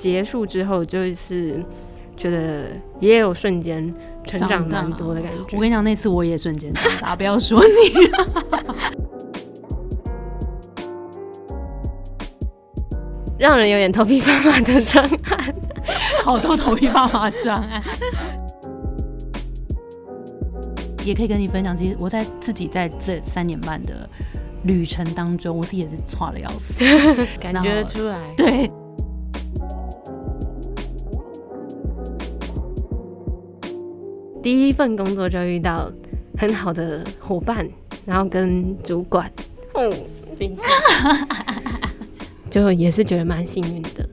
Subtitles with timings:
[0.00, 1.62] 结束之后，就是
[2.16, 2.68] 觉得
[3.00, 3.94] 也有瞬间
[4.24, 5.56] 成长蛮多的感觉。
[5.56, 7.68] 我跟你讲，那次我也瞬间长大，不要说你，
[13.38, 15.54] 让人有点头皮发麻的专案，
[16.24, 17.82] 好多头皮发麻专案。
[21.04, 24.08] 也可以跟你分享，其实我在自己在这三年半的
[24.64, 26.84] 旅程当中，我自己也是差的要死，
[27.38, 28.18] 感觉出来。
[28.36, 28.70] 对，
[34.42, 35.90] 第一份工作就遇到
[36.38, 37.68] 很好的伙伴，
[38.06, 39.30] 然后跟主管，
[39.74, 39.92] 哦，
[42.50, 44.08] 就也是觉得蛮幸运的。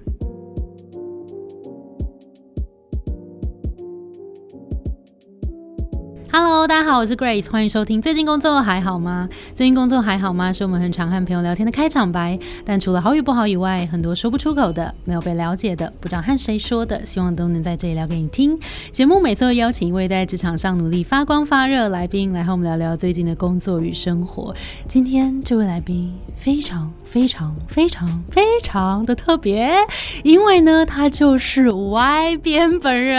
[6.49, 8.01] Hello，大家好，我是 Grace，欢迎收听。
[8.01, 9.27] 最近工作还好吗？
[9.53, 10.53] 最近工作还好吗？
[10.53, 12.39] 是我们很常和朋友聊天的开场白。
[12.63, 18.57] 但除了好与不好以外，很多说不出口的、没有被了解的、不知道和谁说的，希望都能在这里聊给你听。
[18.93, 24.55] 节目每次会邀请一位在职场上努力发光发热来宾，来和我们聊聊最近的工作与生活。
[24.87, 29.75] 今天这位来宾非常非常非常非常的特别，
[30.23, 33.17] 因为呢，他就是 Y 边本人。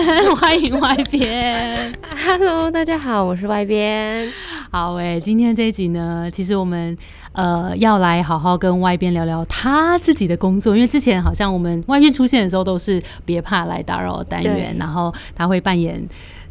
[0.34, 1.92] 欢迎 Y 边
[2.26, 2.69] ，Hello。
[2.70, 4.32] Hello，大家好，我是外边。
[4.70, 6.96] 好诶，今天这一集呢，其实我们
[7.32, 16.00] 呃要来好好跟外边聊聊他自己的工作，因为之前好像我们外边出现的时候都是别怕来打扰单元，然后他会扮演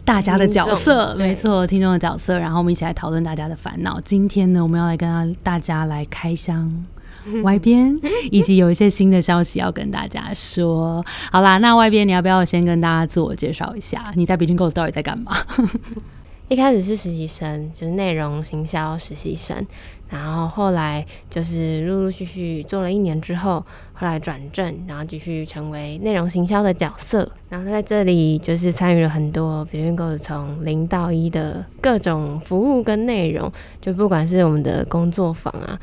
[0.04, 3.98] 大家的角色，没错，听众的角色，然后我们一起来讨论大家的烦恼。
[4.02, 6.70] 今天呢，我们要来跟大家来开箱。
[7.44, 8.00] 外边，
[8.32, 11.04] 以及有一些新的消息要跟大家说。
[11.32, 14.12] 好啦，那外边你要不要先跟大家自我介绍一下？
[14.16, 15.32] 你在 Between Goals 到底在干嘛？
[16.50, 19.64] 一开始是实习生，就是内容行销实习生，
[20.10, 27.32] 然后后来就是陆陆续续做了一年之后，后来转正，然后继续成为内容行销的角色。
[27.50, 35.80] 然后在这里就是参与了很多 Between Goals 从零到一的各种服务跟内容，就不管是我们的工作坊啊。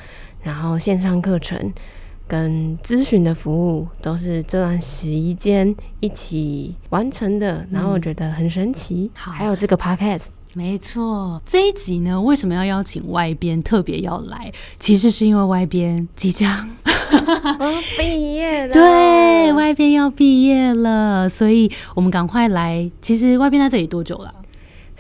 [0.47, 1.73] 然后线上课程
[2.29, 9.11] 跟咨询的服务都是这段时间一起完成的，然后我觉得很神奇。
[9.13, 14.53] 好，还有这个 podcast，没错，这一集呢，为什么要邀请外边特别要来？
[14.79, 16.71] 其实是因为外边即将
[17.99, 22.89] 毕业了，对外边要毕业了，所以我们赶快来。
[23.01, 24.33] 其实外边在这里多久了？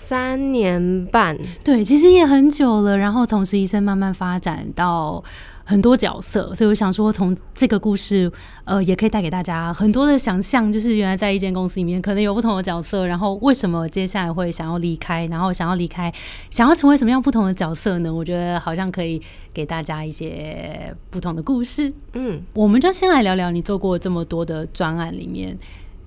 [0.06, 2.96] 三年半，对，其实也很久了。
[2.96, 5.20] 然后从实习生慢慢发展到
[5.64, 8.30] 很多角色，所以我想说，从这个故事，
[8.64, 10.70] 呃，也可以带给大家很多的想象。
[10.72, 16.12] 就是原来在一间公司里面，可能有不同的角色，然后为什么接下来会想要离开，然后想要离开，
[16.50, 18.14] 想要成为什么样不同的角色呢？
[18.14, 19.20] 我觉得好像可以
[19.52, 21.92] 给大家一些不同的故事。
[22.12, 25.58] 嗯，我们就先来聊聊你做过这么多的专案里面，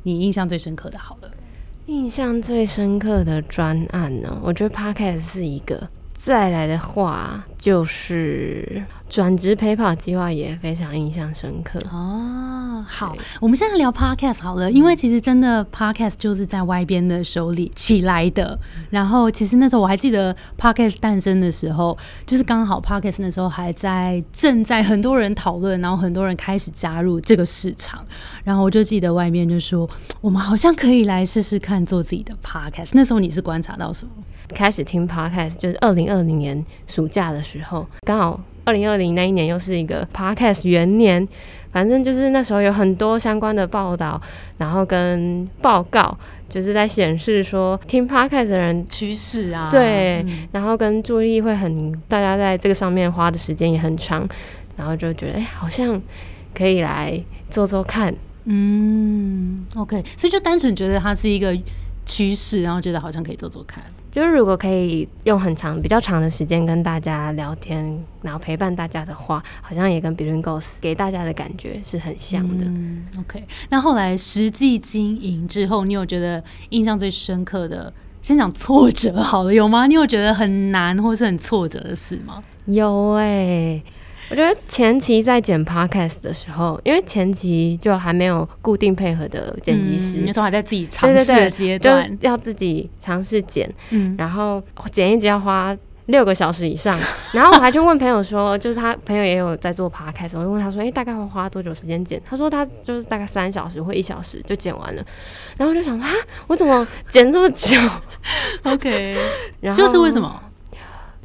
[0.04, 1.30] 你印象最深刻的好了。
[1.90, 5.90] 印象最深刻的专案呢，我觉得 Podcast 是一个。
[6.22, 12.86] 再来的话就是转职陪跑计划也非常印象深刻哦。
[12.88, 18.58] 好，我们现在聊 podcast 好了，因为其实真的 podcast 就是在外边的手里起来的。
[18.90, 28.04] 然后其实那时候我还记得 podcast 诞生的时候，就是刚好 podcast 那时候还在正在很多人讨论，然后很多人开始加入这个市场。
[28.44, 32.90] 然后我就记得外面就说，我们好像可以来试试看做自己的 podcast。
[32.92, 34.12] 那时候你是观察到什么？
[34.54, 41.28] 开始听 podcast 就是二零二零年暑假的时候，刚好二零二零那一年又是一个 podcast 元年，
[41.72, 44.22] 反正就是那时候有很多相关的报道，
[44.58, 46.18] 然后跟报告，
[46.48, 54.28] 就是在显示说听 podcast 的人趋势啊，对，然后跟注意力会很，大家在这个上面花的时间也很长，
[54.76, 56.02] 然后就觉得哎，好像
[56.54, 58.14] 可以来做做看，
[58.46, 61.58] 嗯，OK，所以就单纯觉得它是一个
[62.06, 63.84] 趋势，然后觉得好像可以做做看。
[64.12, 72.66] 就是如果可以用很长、比较长的时间跟大家聊天，然后陪伴大家的话，好像也跟 Between Goals 给大家的感觉是很像的。
[73.20, 73.40] OK，
[73.70, 77.94] 那后来实际经营之后，你有觉得印象最深刻的？
[78.22, 79.88] 先讲挫折好了，有吗？
[79.88, 82.44] 你有觉得很难或是很挫折的事吗？
[82.66, 83.82] 有哎。
[84.30, 94.62] 我觉得前期在剪 podcast 的时候，因为前期就还没有固定配合的剪辑师，那时候还在自己尝试阶段，要自己尝试剪，嗯，然后
[94.92, 96.98] 剪一集要花六个小时以上，
[97.34, 102.22] 然后我还去问朋友说，就是他朋友也有在做 podcast，我就问他说，哎，大概会花多久时间剪？
[102.24, 105.04] 他说他就是大概三小时或一小时就剪完了，
[105.58, 106.08] 然后我就想啊，
[106.46, 107.76] 我怎么剪这么久？
[108.64, 109.18] OK，
[109.60, 110.44] 然后就是为什么？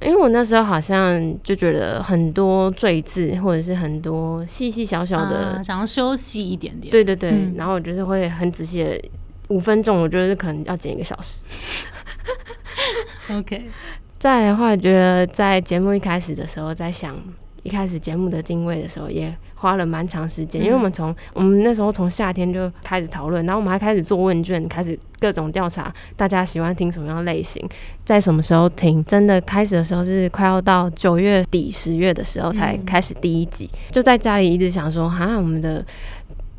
[0.04, 6.90] 因为我那时候好像就觉得很多赘字或者是很多细细小小的，啊想要休息一点点。
[6.90, 9.00] 对对对，嗯然后我就是会很仔细的。
[9.50, 11.42] 五分钟，我觉得可能要剪一个小时。
[13.30, 13.66] ，OK，
[14.18, 17.14] 再来的话，觉得在节目一开始的时候，在想
[17.62, 27.66] 一开始节目的定位的时候，也花了蛮长时间，嗯因为我们从我们那时候从夏天就开始讨论，然后我们还开始做问卷，开始各种调查大家喜欢听什么样类型，
[28.04, 29.02] 在什么时候听。
[29.06, 35.82] 真的开始的时候是快要到九月底十月的时候才嗯开始第一集，就在家里一直想说，哈，我们的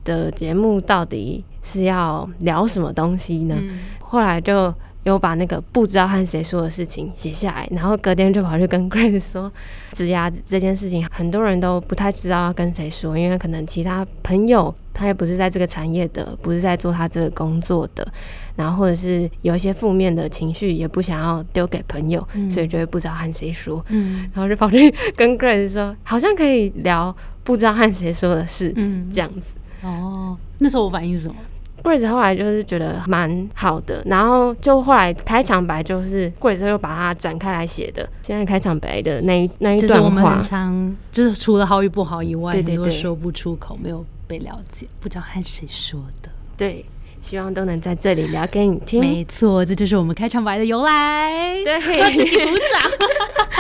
[0.04, 3.56] 的节目到底是要聊什么东西呢？
[3.60, 4.74] 嗯，后来就
[5.06, 9.52] 有把那个不知道和谁说的事情写下来，然后隔天就跑去跟 Grace 说，
[9.92, 18.08] 职涯这件事情很多人都不太知道要跟谁说，因为可能其他朋友他也不是在这个产业的，不是在做他这个工作的，
[18.56, 29.42] 然后或者是有一些负面的情绪也不想要丢给朋友，嗯所以就会不知道和谁说，嗯然后就跑去跟 Grace 说，好像可以聊不知道和谁说的事，嗯，这样子。
[29.84, 31.36] 哦，那时候我反应是什么？
[31.86, 38.10] Grace 后来就是觉得蛮好的，然后就后来开场白就是 Grace 又把它展开来写的。
[38.24, 46.30] 现在开场白的那一那一段话就是我们很，常，就是除了好与不好以外，对对对很多说不出口，没有被了解，不知道和谁说的。
[46.58, 46.84] 对，
[47.22, 49.00] 希望都能在这里聊给你听。
[49.00, 51.64] 没错，这就是我们开场白的由来。
[51.64, 52.92] 对为 自己鼓掌。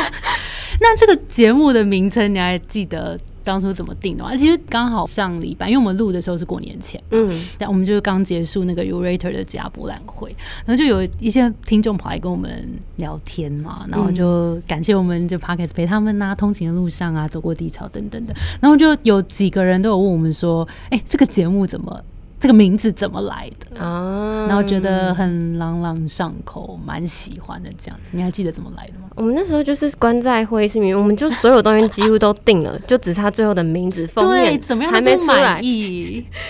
[0.81, 4.35] 那这个节目的名称你还记得当初怎么定的话？
[4.35, 22.03] 其实刚好上礼拜，因为我们录的时候是过年前，嗯，但我们就是刚结束那个 Urator 的家博览会，然后就有一些听众跑来跟我们聊天嘛，然后就感谢我们就 p o c k e t 陪他们呐、通勤的路上啊，走过低潮等等的，然后就有几个人都有问我们说，哎、这个节目怎么？
[22.45, 23.83] 这个名字怎么来的？
[23.83, 28.11] 啊，然后觉得很朗朗上口，蛮喜欢的这样子。
[28.13, 29.09] 你还记得怎么来的吗？
[29.15, 35.59] 我们那时候就是关在会议室里面，我们就所有东西几乎都定了，就只差最后的名字封对，面怎么样还没出来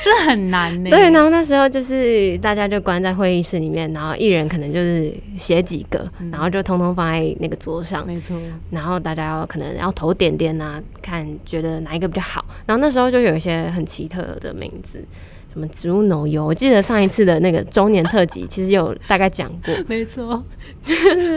[0.04, 8.36] 这很难呢、对，然后那时候就是大家就关在会议室里面，然后一人可能就是写几个，嗯然后就通通放在那个桌上，没错，
[8.70, 12.44] 然后大家要可能要投点点啊，看觉得哪一个比较好。
[12.66, 15.02] 然后那时候就有一些很奇特的名字，
[15.56, 16.46] 什么植物奶油。
[16.46, 20.44] 我记得上一次的那个周年特辑，其实有大概讲过， 没错，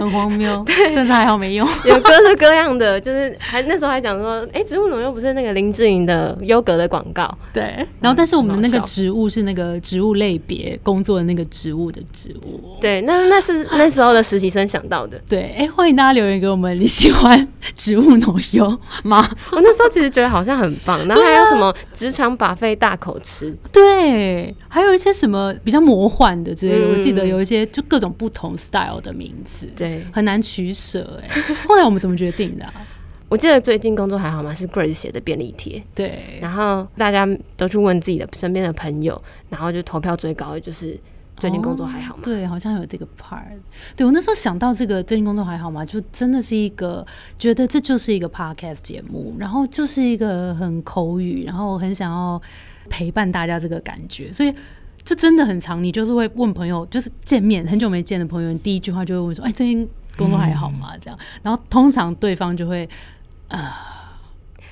[0.00, 1.66] 很荒谬， 对真是还好没用。
[1.84, 7.62] 有各式各样的，就是还那时候还讲说，哎、植物奶油不是那个林志颖的优格的广告，对，
[8.00, 12.76] 然后但是我们的那个植物是那个植物类别工作的那个植物的植物。
[12.80, 15.20] 对，那那是那时候的实习生想到的。
[15.28, 18.66] 对，哎、欢迎大家留言给我们，你喜欢植物奶油
[19.04, 19.24] 吗？
[19.52, 24.07] 我那时候其实觉得好像很棒，然后还啊有什么职场把费大口吃，对，
[24.68, 32.72] 还有一些什么比较魔幻的之类的，嗯我记得有一些就各种不同 style 的名字，对很难取舍哎、 后来我们怎么决定的、啊？
[33.28, 34.54] 我记得最近工作还好吗？
[34.54, 40.98] 是 Grace 写的便利贴，对，然后大家都去问自己的身边的朋友，然后就投票最高的就是
[41.36, 42.22] 最近工作还好吗？
[42.22, 43.42] 哦对，好像有这个 part。
[43.94, 45.84] 对我那时候想到这个最近工作还好吗？
[45.84, 47.06] 就真的是一个
[47.38, 52.40] 觉得这就是一个 podcast 节目，然后就是一个很口语，然后很想要
[52.88, 54.54] 陪伴大家这个感觉，所以。
[55.04, 59.88] 就真的很长，你就是会问朋友，就是见面很久没见的朋友，你第一句话就会问说：“哎，最近
[60.18, 62.86] 工作还好吗？”这样，然后通常对方就会
[63.46, 63.58] 呃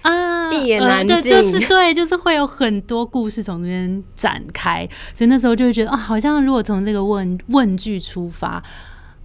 [0.02, 8.62] 啊，一言难呃对，尽就是对，就是会有很多故事从这边展开，所以那时候就会觉得啊，好像如果从这个问问句出发，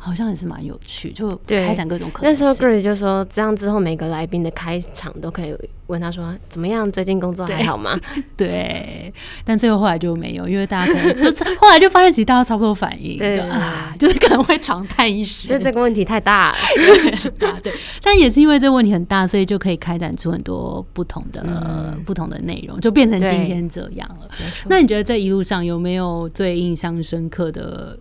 [0.04, 2.68] 好像也是蛮有趣，就开展各种可能那时候性。
[2.68, 5.56] Grace 就说，这样之后每个来宾的开场都可以
[5.88, 8.00] 问他说怎么样，最近工作还好吗？
[8.36, 9.14] 对，
[9.46, 13.36] 但最后后来就没有，因为大家可能就是后来就发现，其实大家差不多反应，就对。
[13.36, 16.58] 对啊，就是可能会长叹一就声，这个问题太大了。
[17.62, 22.02] 对，但也是因为这个问题很大，所以就可以开展出很多不同的、嗯。
[22.06, 24.28] 不同的内容，就变成今天这样了。
[24.68, 27.98] 那你觉得这一路上有没有最印象深刻的，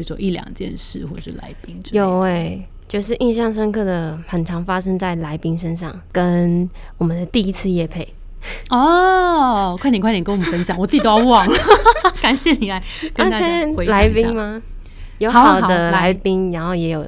[0.00, 2.06] 比如说一两件事，或是来宾之类的？
[2.06, 8.08] 有哎、就是印象深刻的，很常发生在来宾身上，跟我们的第一次夜配。
[8.70, 11.54] 哦，快点快点跟我们分享，我自己都要忘了。
[12.22, 12.82] 感谢你来
[13.14, 14.62] 跟大家那现回来宾吗？
[15.18, 17.04] 有好的来来宾，然后也有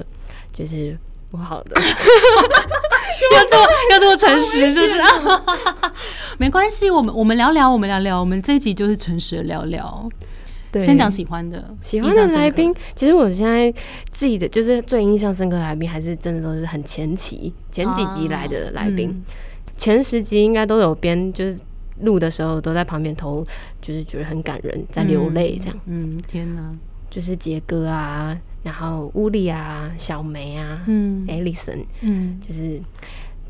[0.51, 0.95] 就是
[1.31, 1.71] 不好的。
[3.33, 5.01] 要这么要这么诚实，是不是？
[6.37, 10.07] 没关系，我们我们聊聊，我们聊聊，我们这一集就是诚实的聊聊。
[10.73, 10.81] 对。
[10.81, 13.71] 先讲喜欢的，喜欢的来宾，其实我现在
[14.11, 19.23] 自己的就是最印象深刻的来宾，还是真的都是很前期前几集来的来宾，嗯。
[19.77, 21.57] 前十集应该都有边就是
[22.01, 23.43] 录的时候都在旁边投，
[23.81, 25.79] 就是觉得很感人，在流泪这样。
[25.85, 26.75] 嗯，天哪，
[27.09, 31.25] 就是杰哥啊，然后乌力啊、小梅啊、嗯。
[31.27, 32.39] Alison，嗯。
[32.39, 32.79] 就是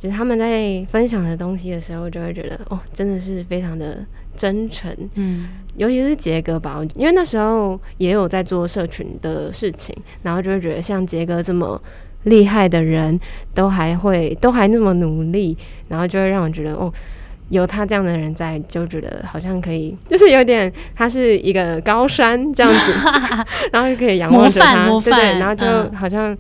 [0.04, 4.00] 就是他们在分享的东西的时候，就会觉得哦，真的是非常的
[4.36, 4.94] 真诚。
[5.16, 11.82] 嗯尤其是杰哥吧，因为那时候也有在做社群的事情，然后就会觉得像杰哥这么
[12.24, 13.18] 厉害的人，
[13.54, 15.58] 都还会都还那么努力，
[15.88, 16.92] 然后就会让我觉得哦，
[17.48, 23.10] 有他这样的人在，就觉得好像可以，就是有点他是一个高山这样子，
[23.72, 26.38] 然后就可以仰望着他，对然后就嗯好像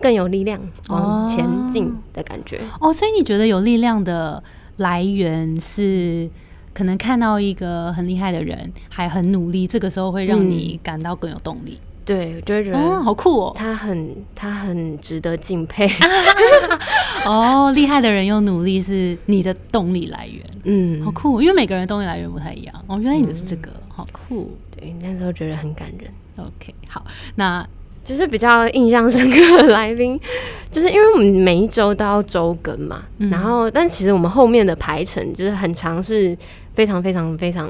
[0.00, 2.60] 更有力量往前进哦的感觉。
[2.80, 4.42] 哦，所以你觉得有力量的
[4.76, 6.28] 来源是
[6.74, 11.78] 可能看到一个很厉害的人还很努力，这个时候会让你感到更有动力。
[12.04, 13.52] 对，就会觉得哦，好酷哦！
[13.56, 15.90] 他很他很值得敬佩。
[17.26, 21.42] 哦，厉害的人又努力是你的动力来源，嗯，好酷！
[21.42, 22.84] 因为每个人动力来源不太一样。
[22.86, 24.56] 哦，原来你的是这个，好酷。
[24.76, 26.08] 对，那时候觉得很感人。
[26.36, 27.66] OK，好，那
[28.06, 30.18] 就是比较印象深刻的来宾，
[30.70, 33.28] 就是因为我们每一周都要周更嘛，嗯。
[33.28, 36.38] 然后但其实我们后面的排程就是很长，是
[36.74, 37.68] 非常非常非常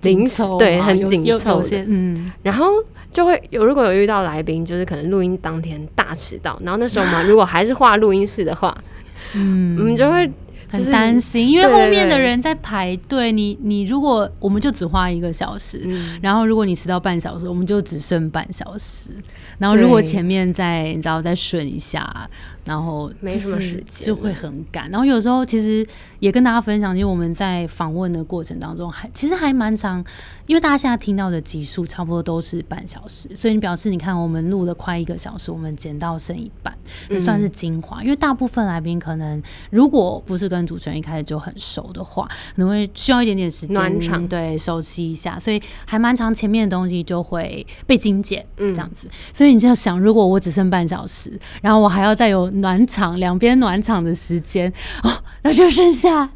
[0.00, 2.66] 紧凑，对，很有紧凑嗯，然后
[3.12, 8.72] 就会有如果有遇到来宾，就是可能录音当天大迟到，然后那时候嘛如果还是画录音室的话，
[9.34, 9.76] 嗯。
[9.76, 10.30] 我们就会
[10.70, 19.10] 很是担心，因为后面的人在排队，你你如果我们就只花一个小时，嗯，然后如果你迟到半小时，我们就只剩半小时。
[19.58, 22.28] 然后如果前面再你知道再顺一下，
[22.64, 24.90] 然后没就是什么时间就会很赶。
[24.90, 25.86] 然后有时候其实
[26.18, 30.04] 也跟大家分享，因为我们在访问的过程当中，还其实还蛮长，
[30.46, 36.76] 因为大家现在听到的集数差不多都是半小时，所以你表示你看我们录了快一个小时，我们剪到剩一半，
[37.10, 38.02] 也算是精华。
[38.02, 48.44] 因为大部分来宾可能如果不是跟主持人一开始就很熟的话，可能会需要一点点时间暖场对熟悉一下，所以还蛮长，前面的东西就会被精简。
[48.56, 51.30] 嗯这样子，所以你就要想，如果我只剩半小时，
[51.60, 55.10] 然后我还要再有暖场，两边暖场的时间，哦，
[55.42, 56.28] 那就剩下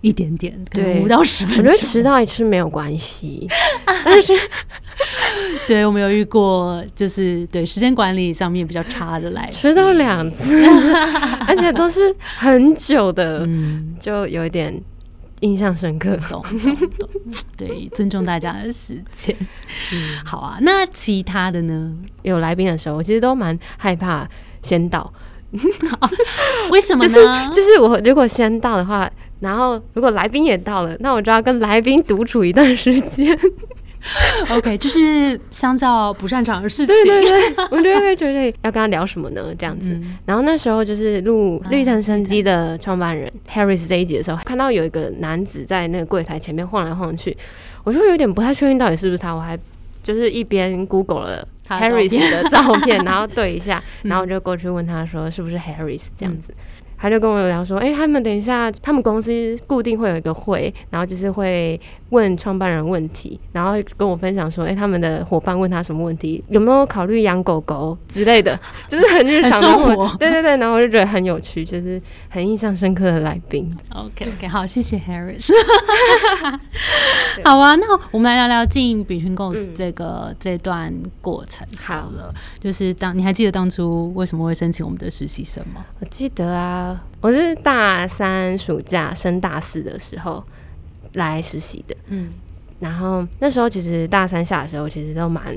[0.00, 1.64] 一点点，可能对五到十分钟。
[1.64, 3.48] 我觉得迟到一次没有关系，
[4.04, 4.32] 但是
[5.66, 10.64] 对我们有遇过，就是对时间管理上面比较差的来，迟到两次，
[11.46, 14.80] 而且都是很久的，嗯，就有一点
[15.40, 16.16] 印象深刻。
[16.28, 17.08] 懂懂懂，
[17.56, 19.34] 对，尊重大家的时间。
[19.92, 21.92] 嗯好啊，那其他的呢？
[22.22, 24.28] 有来宾的时候，我其实都蛮害怕
[24.62, 25.12] 先到，
[26.70, 27.48] 为什么就是呢？
[27.54, 33.38] 就是我如果先到的话，然后如果来宾也到了，那我就要跟来宾独处一段时间。
[34.50, 39.54] OK，就是相较不擅长的事情，对对对， 我就会觉得要跟他聊什么呢？
[39.56, 39.90] 这样子。
[39.90, 47.36] 嗯然后那时候就是录啊绿藤生机的创办人 Harris 这一集的时候，看到有一个男子在那个柜台前面晃来晃去，
[47.84, 49.56] 我就有点不太确定到底是不是他，我还
[50.02, 56.52] 就是一边 Google 了 Harris 的照片，然后对一下， 嗯然后我就过去问他说是不是 Harris 这样子。
[56.98, 61.80] 他就跟我聊说，哎、他们等一下，他们公司固定会有一个会，然后就是会
[62.12, 73.66] 问创办人问题，然后跟我分享说，哎、他们的伙伴问他什么问题，有没有考虑养狗狗之类的， 就是很日常的很生活对对对，然后我就觉得很有趣，就是很印象深刻的来宾。
[73.94, 75.50] OK OK，好，谢谢 Harris。
[77.44, 80.92] 好啊，那我们来聊聊进 Between Goals 嗯这个、这段
[81.22, 82.32] 过程好好了。
[82.60, 85.84] 就是当你还记得当初为什么会申请我们的实习生吗？
[86.00, 90.44] 我记得啊，我是大三暑假升大四的时候
[91.14, 92.28] 来实习的，嗯
[92.80, 95.56] 然后那时候其实大三下的时候，其实都蛮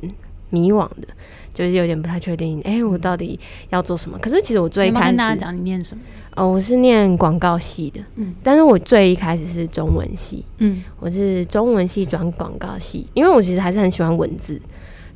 [0.52, 1.08] 迷惘的，
[1.54, 4.18] 就是有点不太确定，哎、我到底要做什么？
[4.20, 6.04] 可是其实我最开始，跟大家讲你念什么？
[6.36, 14.62] 哦，我是念广告系的，嗯但是我最一开始是中文系，嗯我是中文系转广告系，因为我其实还是很喜欢文字。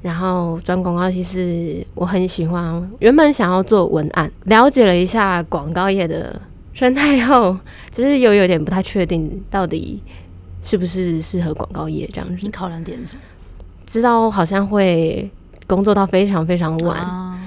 [0.02, 6.42] 然后转广告系是我很喜欢，原本想要做文案，了解了一下广告业的
[6.74, 7.58] 生态后，
[7.92, 10.02] 就是又有点不太确定到底
[10.62, 12.50] 是不是适合广告业这样子你。
[12.50, 13.22] 考量点是什么？
[13.86, 15.30] 知道好像会
[15.66, 17.40] 工作到非常非常晚，啊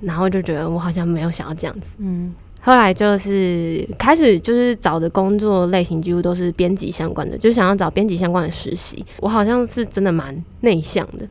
[0.00, 1.86] 然后就觉得我好像没有想要这样子。
[1.98, 9.02] 嗯后来就是开始就是找的工作类型几乎都是编辑相关的，就想要找编辑相关的实习。
[9.18, 11.26] 我好像是真的蛮内向的，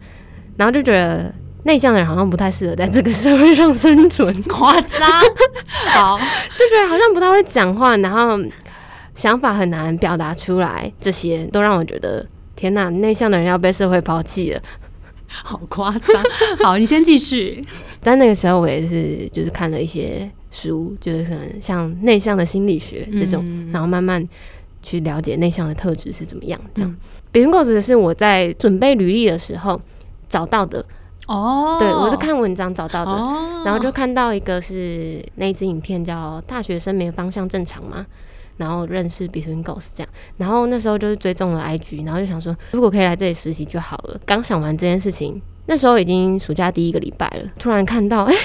[0.58, 1.32] 然后就觉得
[1.66, 5.02] 内向的人好像不太适合在这个社会上生存， 夸张。
[5.90, 6.18] 好，
[6.58, 8.36] 就觉得好像不太会讲话，然后
[9.20, 14.62] 想法很难表达出来，这些都让我觉得天哪，内向的人要被社会抛弃了。
[15.28, 16.24] 好夸张。
[16.64, 17.62] 好，你先继续。
[18.02, 24.26] 但那个时候我也是就是看了一些书，就是可能像内向的心理学这种，嗯然后慢慢
[24.82, 26.58] 去了解内向的特质是怎么样。
[26.74, 26.98] 这样嗯，
[27.34, 29.80] 别人构子是我在准备履历的时候
[30.30, 30.84] 找到的
[31.28, 38.06] 哦，对我是看文章找到的，哦，然后就看到一个是那一支影片叫《大学生没方向正常吗》，
[38.60, 44.20] 然后认识 Between Goals 这样，然后那时候就是追踪了 IG，然后就想说如果可以来这里实习就好了。
[44.26, 48.36] 刚想完这件事情，那时候已经暑假第一个礼拜了，突然看到哎。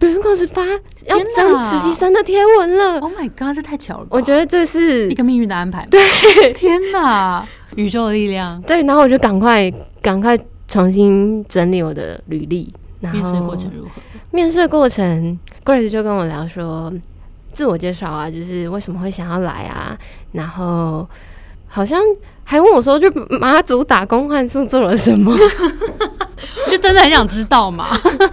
[0.00, 4.06] Between Goals 发要天征哪实习生的贴文了，Oh my God，这太巧了！
[4.10, 5.86] 我觉得这是一个命运的安排。
[5.88, 6.00] 对，
[6.52, 7.46] 天哪，
[7.76, 8.60] 宇宙的力量。
[8.62, 13.90] 对，然后我就赶快赶快重新整理我的履历，然后面试的过程如何？
[14.32, 16.92] 面试的过程，Grace 就跟我聊说
[17.52, 19.96] 自我介绍啊，就是为什么会想要来啊，
[20.32, 21.08] 然后
[21.68, 22.00] 好像
[22.44, 25.36] 还问我说，就马祖打工换宿做了什么。
[26.68, 27.86] 就真的很想知道嘛？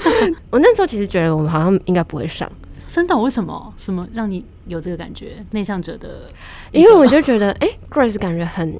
[0.49, 2.49] 我那时候其实觉得我们好像应该不会上，
[2.87, 3.15] 真的？
[3.17, 3.73] 为什么？
[3.77, 5.43] 什么让你有这个感觉？
[5.51, 6.29] 内向者的，
[6.71, 8.79] 因为我就觉得，哎、g r a c e 感觉很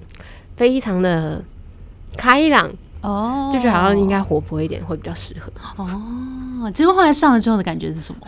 [0.56, 1.44] 非常的
[2.18, 5.52] 开朗，哦，就觉得好像应该活泼一点会比较适合。
[5.78, 6.72] 哦。
[6.74, 8.20] 结果后来上了之后的感觉是什么？
[8.26, 8.28] 啊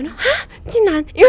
[0.66, 1.28] 竟然因为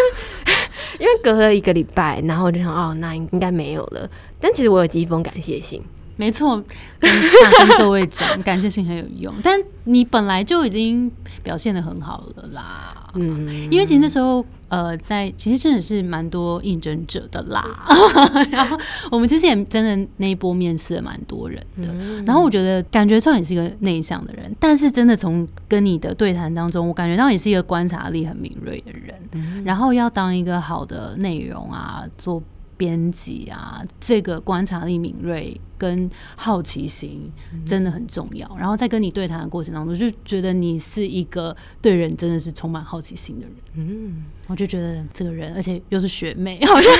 [1.01, 4.09] 因为隔了一个礼拜，然后我就想，哦，那应该没有了。
[4.41, 5.83] 但其实我有寄一封感谢信，
[6.23, 6.63] 没错，
[7.01, 9.35] 跟想跟各位讲，感谢信很有用。
[9.43, 11.11] 但你本来就已经
[11.43, 13.11] 表现的很好了啦。
[13.15, 17.85] 嗯，因为其实那时候，呃，在其实真的是蛮多应征者的啦。
[18.53, 18.79] 然后
[19.11, 21.93] 我们其实也真的那一波面试了蛮多人的。
[22.25, 29.65] 然后我觉得感觉出来你是一个内向的人，但是真的从跟你的对谈当中，我感觉到你是一个观察力很敏锐的人。
[29.65, 32.41] 然后要当一个好的内容啊，做
[32.77, 37.31] 编辑啊，这个观察力敏锐跟好奇心
[37.65, 38.57] 真的很重要。
[38.59, 43.55] 然后在跟你对谈的过程当中，就觉得你是一个对人真的是充满好奇心的人。
[43.75, 46.93] 嗯，我就觉得这个人，而且又是学妹，好像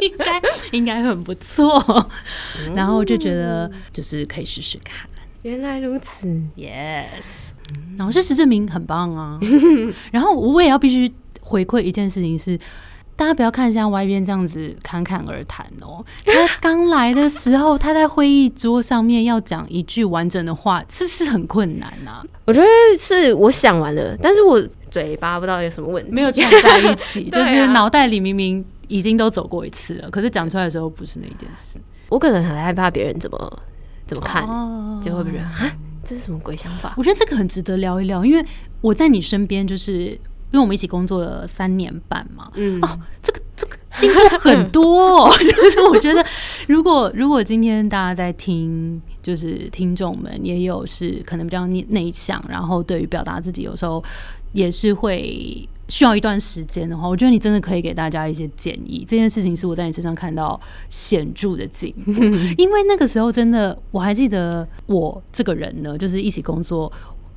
[0.00, 0.42] 应该
[0.72, 1.82] 应该很不错。
[2.74, 5.08] 然后就觉得就是可以试试看
[5.42, 7.24] 原来如此，，yes。
[7.96, 9.40] 然后事实证明很棒啊。
[10.12, 12.58] 然后我也要必须回馈一件事情是。
[13.16, 16.04] 大家不要看像外边这样子侃侃而谈哦。
[16.24, 22.24] 他刚来的时候，他在会议桌上面要讲一句完整的话，是不是很困难啊？
[22.44, 22.66] 我觉得
[22.98, 24.60] 是我想完了，但是我
[24.90, 31.78] 嘴巴不知道有什么问题，没有串在一起，啊 就是脑袋里明明已经都走过一次了，可是讲出来的时候不是那一件事。
[32.08, 33.62] 我可能很害怕别人怎么
[34.06, 35.70] 怎么看，哦就会不会觉得啊，
[36.04, 36.92] 这是什么鬼想法？
[36.96, 38.44] 我觉得这个很值得聊一聊，因为
[38.80, 40.18] 我在你身边，就是
[40.54, 46.24] 因为我们一起工作了三年半嘛，嗯，哦，这个这个进步很多、哦， 就是我觉得，
[46.68, 54.00] 如果如果今天大家在听，就是听众们也有是可能比较内内向，然后对于表达自己有时候
[54.52, 59.04] 也是会需要一段时间的话，我觉得你真的可以给大家一些建议。
[59.04, 62.12] 这件事情是我在你身上看到显著的进步，
[62.56, 66.92] 因为那个时候真的，我还记得我这个人呢，就是一起工作。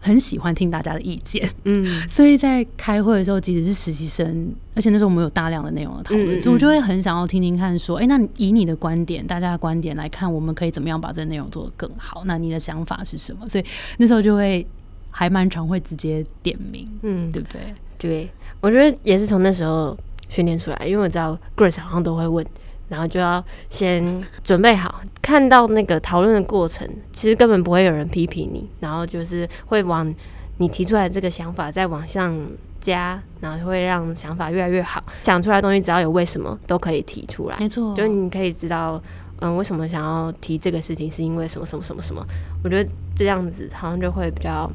[0.08, 12.24] 很喜欢听大家的意见，嗯 所以在开会的时候，即使是实习生，而且那时候我们有大量的内容的讨论，嗯嗯所以我就会很想要听听看，说，哎、那你以你的观点，大家的观点来看，我们可以怎么样把这个内容做得更好？
[12.26, 13.46] 那你的想法是什么？
[13.48, 13.66] 所以
[13.98, 14.66] 那时候就会
[15.12, 17.74] 还蛮常会直接点名，嗯，对不对？
[17.98, 18.30] 对，
[18.62, 19.98] 我觉得也是从那时候
[20.30, 22.46] 训练出来，因为我知道 Grace 好像都会问，
[22.90, 30.14] 然后就要先准备好，看到那个讨论的过程，其实根本不会有人批评你，然后就是会往
[30.58, 32.36] 你提出来的这个想法再往上
[32.80, 35.04] 加，然后会让想法越来越好。
[35.22, 39.02] 讲出来的东西只要有为什么都可以提出来，没错，就你可以知道。
[39.40, 41.12] 嗯，为什么想要提这个事情？
[41.12, 42.26] 是因为什么什么什么什么？
[42.64, 44.68] 我觉得这样子好像就会比较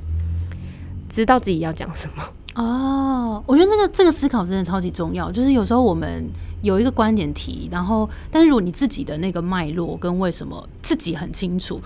[1.08, 2.22] 知道自己要讲什么。
[2.54, 5.32] 哦，我觉得那个这个思考真的超级重要。
[5.32, 6.30] 就是有时候我们
[6.62, 11.80] 有一个观点提，然后但是如果你自己的那个脉络跟为什么自己很清楚，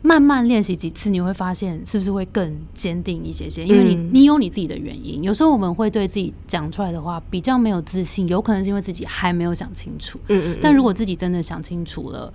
[0.00, 3.66] 慢慢练习几次，你会发现是不是会更坚定一些些？
[3.66, 5.22] 因为你、嗯你有你自己的原因。
[5.22, 10.18] 有时候我们会对自己讲出来的话比较没有自信，有可能是因为自己还没有想清楚。
[10.28, 12.32] 嗯嗯但如果自己真的想清楚了，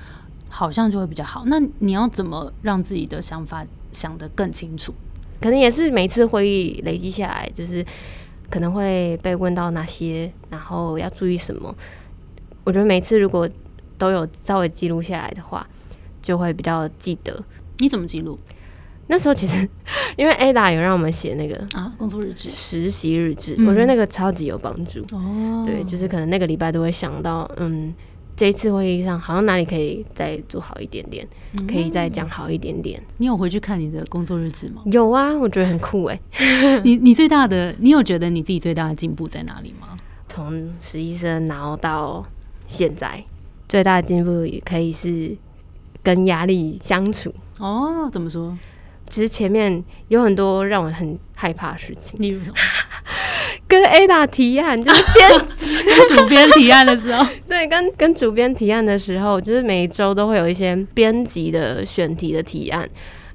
[0.50, 1.44] 好像就会比较好。
[1.48, 4.94] 那你要怎么让自己的想法想得更清楚？
[5.42, 7.86] 可能也是每次会议累积下来，就是
[8.54, 11.76] 可能会被问到哪些，然后要注意什么。
[12.64, 13.50] 我觉得每次如果
[13.98, 15.68] 都有稍微记录下来的话，
[16.22, 17.44] 就会比较记得。
[17.80, 18.38] 你怎么记录
[19.08, 19.68] 那时候其实
[20.16, 21.92] 因为 Ada 有让我们写那个啊？
[21.98, 25.02] 工作日志实习日志，嗯我觉得那个超级有帮助。
[25.14, 27.92] 哦对，就是可能那个礼拜都会想到，嗯，
[28.36, 31.28] 这一次会议上好像哪里可以再做好一点点，
[31.68, 33.02] 可以再讲好一点点。
[33.18, 34.82] 你有回去看你的工作日志吗？
[34.86, 36.20] 有啊，我觉得很酷哎。
[36.84, 39.98] 你你最大的，你有觉得你自己最大的进步在哪里吗？
[40.28, 42.26] 从实习生然后到
[42.68, 43.24] 现在，
[43.70, 45.38] 最大的进步也可以是
[46.02, 47.32] 跟压力相处。
[47.60, 48.58] 哦，怎么说？
[49.08, 52.56] 其实前面有很多让我很害怕的事情，例如什么？
[53.68, 62.88] 跟 Ada 提案，就是编辑 跟主编提案的时候， 对，跟跟主编提案的时候，就是每一周都会有一些编辑的选题的提案。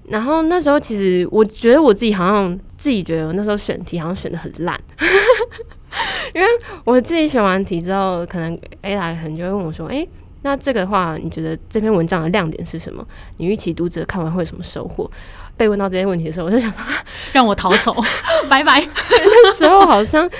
[0.08, 4.78] 然后那时候其实我觉得我自己好像自己觉得我那时候选题好像选的很烂，
[6.34, 6.46] 因为
[6.84, 10.06] 我自己选完题之后，可能 Ada 可能就会问我说：“哎、
[10.42, 13.06] 那这个的话，你觉得这篇文章的亮点是什么？
[13.36, 15.10] 你预期读者看完会有什么收获？”
[15.58, 16.80] 被问到这些问题的时候，我就想说，
[17.34, 17.94] 让我逃走，
[18.48, 18.80] 拜拜。
[18.80, 20.30] 那时候好像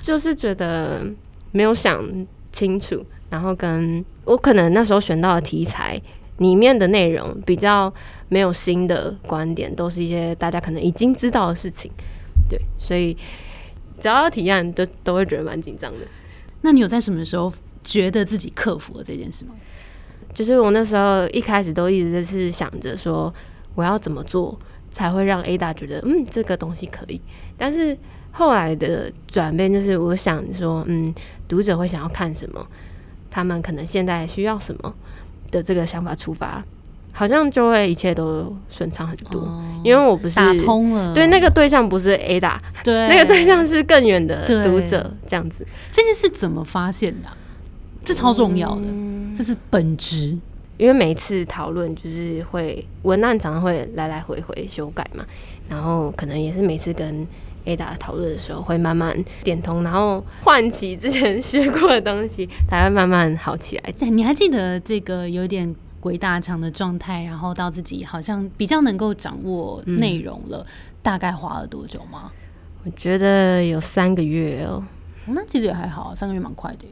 [0.00, 1.02] 就是觉得
[1.50, 2.04] 没有想
[2.52, 6.00] 清楚，然后跟我可能那时候选到的题材
[6.36, 7.92] 里面的内容比较
[8.28, 11.90] 没有新的观点，都是一些大家可能已经知道的事情，
[12.48, 13.16] 对，所以
[13.98, 16.06] 只要要提案都都会觉得蛮紧张的。
[16.60, 17.52] 那你有在什么时候
[17.82, 19.52] 觉得自己克服了这件事吗？
[20.34, 23.32] 就是我那时候一开始都一直是想着说，
[23.78, 24.58] 我要怎么做
[24.90, 27.20] 才会让 Ada 觉得嗯这个东西可以，
[27.56, 27.96] 但是
[28.32, 31.14] 后来的转变就是我想说，嗯，
[31.46, 32.66] 读者会想要看什么，
[33.30, 34.92] 他们可能现在需要什么
[35.52, 36.64] 的这个想法出发，
[37.12, 39.42] 好像就会一切都顺畅很多。
[39.42, 43.08] 哦因为我不是打通了，对那个对象不是 Ada，对。
[43.08, 45.64] 那个对象是更远的读者，这样子。
[45.92, 47.36] 这件事怎么发现的啊、
[48.04, 49.32] 这超重要的，嗯。
[49.36, 50.36] 这是本质。
[50.78, 55.26] 因为每一次讨论就是会文案常常会来来回回修改嘛，
[55.68, 57.26] 然后可能也是每次跟
[57.66, 63.92] Ada 讨论的时候会慢慢点通，然后唤起之前学过的东西，才会慢慢好起来。
[63.98, 70.64] 对，你还记得这个有点鬼打墙的状态，然后到自己好像比较能够掌握内容了，
[71.02, 72.30] 大概花了多久吗？
[72.84, 74.82] 我觉得有三个月哦、
[75.26, 76.86] 哦那其实也还好，三个月蛮快的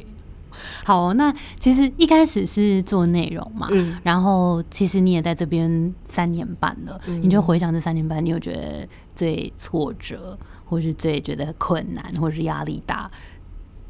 [0.57, 0.85] 耶。
[0.85, 13.11] 好，那其实一开始是做内容嘛，嗯然后其实你也在这边三年半了，嗯你就回想这三年半，你有觉得最挫折，或是最觉得困难，或是压力大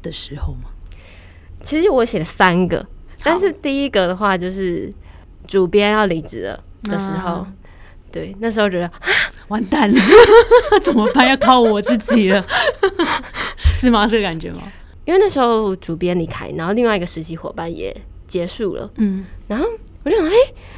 [0.01, 0.69] 的时候吗？
[1.63, 2.85] 其实我写了三个，
[3.23, 4.93] 但是第一个的话就是
[5.47, 7.47] 主编要离职了的时候，啊
[8.11, 8.89] 对，那时候觉得
[9.49, 9.99] 完蛋了，
[10.83, 11.27] 怎么办？
[11.27, 12.45] 要靠我自己了，
[13.75, 14.07] 是吗？
[14.07, 14.61] 这个感觉吗？
[15.07, 17.95] 因为那时候主编离开，然后另外一个实习伙伴也
[18.27, 19.65] 结束了，嗯，然后
[20.03, 20.33] 我就想，哎、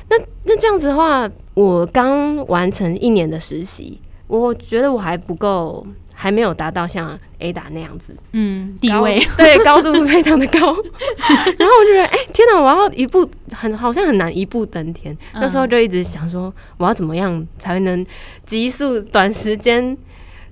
[0.10, 8.16] 那那这样子的话，我刚完成一年的实习，我觉得我还不够，还没有达到像 Ada 那样子。
[8.34, 10.60] 嗯，地位，对高度非常的高。
[11.58, 15.12] 然后我就觉得，哎、天哪，我要一步很好像很难一步登天。
[15.34, 15.42] 嗯。
[15.42, 18.06] 那时候就一直想说，我要怎么样才能
[18.46, 19.98] 急速短时间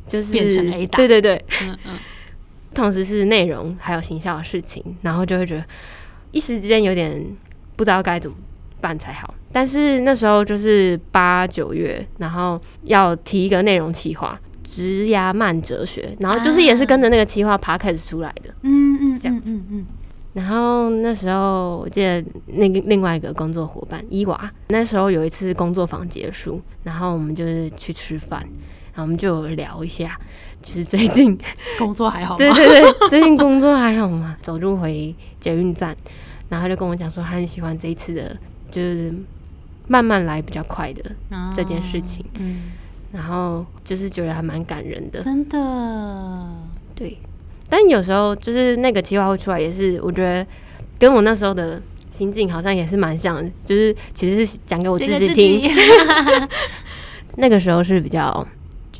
[0.08, 2.00] 就是变成 Ada 对对对，嗯嗯，
[2.78, 5.66] 同时是内容还有行销的事情，然后就会觉得
[6.32, 7.22] 一时之间有点
[7.76, 8.38] 不知道该怎么
[8.80, 9.34] 办才好。
[9.52, 18.54] 但是那时候就是八九月，然后要提一个内容企划，直压慢哲学，然后就是也是跟着那个企划爬开始出来的。
[18.62, 19.86] 嗯嗯，这样子，嗯嗯
[20.34, 28.42] 然后那时候我记得那个另外一个工作伙伴伊娃，那时候有一次工作坊结束，然后我们就是去吃饭，
[28.94, 30.20] 然后我们就聊一下，
[30.67, 31.38] 就是最近嗯，
[31.80, 32.38] 工作还好吗？
[32.38, 34.36] 对对对，最近工作还好吗？
[34.43, 35.95] 走路回捷运站，
[36.49, 38.36] 然后他就跟我讲说，他很喜欢这一次的，
[38.69, 39.13] 就是
[39.88, 42.71] 慢慢来比较快的啊这件事情，嗯，
[43.13, 45.21] 然后就是觉得还蛮感人的。
[45.21, 46.47] 真的，
[46.93, 47.17] 对，
[47.69, 50.45] 但有时候就是那个计划会出来，也是我觉得
[50.99, 55.69] 跟我那时候的心境好像也是蛮像的，就是其实是讲给我自己听。
[57.39, 58.45] 那个时候是比较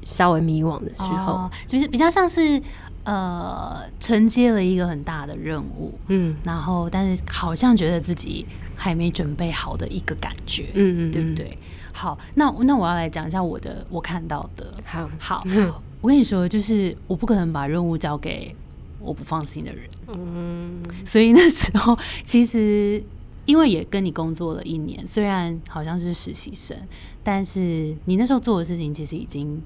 [0.08, 2.62] 稍微迷惘的时候，哦，就是比较像是
[3.04, 11.12] 呃承接了一个很大的任务，嗯然后但是好像觉得自己还没准备好的一个感觉，嗯嗯，嗯？
[11.12, 11.58] 对不对？
[11.92, 14.72] 好，那那我要来讲一下我的我看到的。
[14.86, 15.44] 好，好，
[16.00, 18.56] 我跟你说，就是我不可能把任务交给
[19.00, 19.84] 我不放心的人，
[20.16, 23.04] 嗯所以那时候其实
[23.46, 26.78] 因为也跟你工作了一年，虽然好像是实习生，
[27.24, 29.60] 但是你那时候做的事情其实已经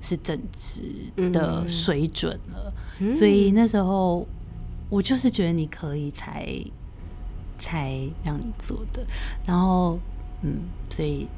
[0.00, 0.82] 是正职
[1.32, 4.26] 的嗯水准了，嗯所以那时候
[4.88, 6.46] 我就是觉得你可以才
[7.58, 9.02] 才让你做的，
[9.46, 9.98] 然后
[10.42, 11.28] 嗯，所以。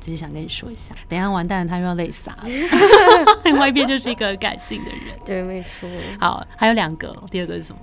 [0.00, 2.44] 只是想跟你说一下，等一下完蛋了，他又要泪洒了。
[3.44, 5.00] 另外一边就是一个很感性的人。
[5.26, 5.88] 对，没错。
[6.20, 7.80] 好，还有两个，第二个是什么？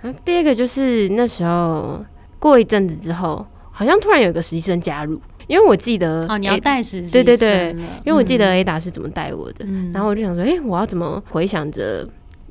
[0.00, 2.04] 然后第二个就是那时候
[2.40, 7.70] 过一阵子之后，好像突然有一个实习生加入，因为我记得哦，你要带实习对对对
[8.04, 9.90] 因为我记得嗯 Ada 是怎么带我的，嗯。
[9.92, 12.08] 然后我就想说，哎，我要怎么回想着，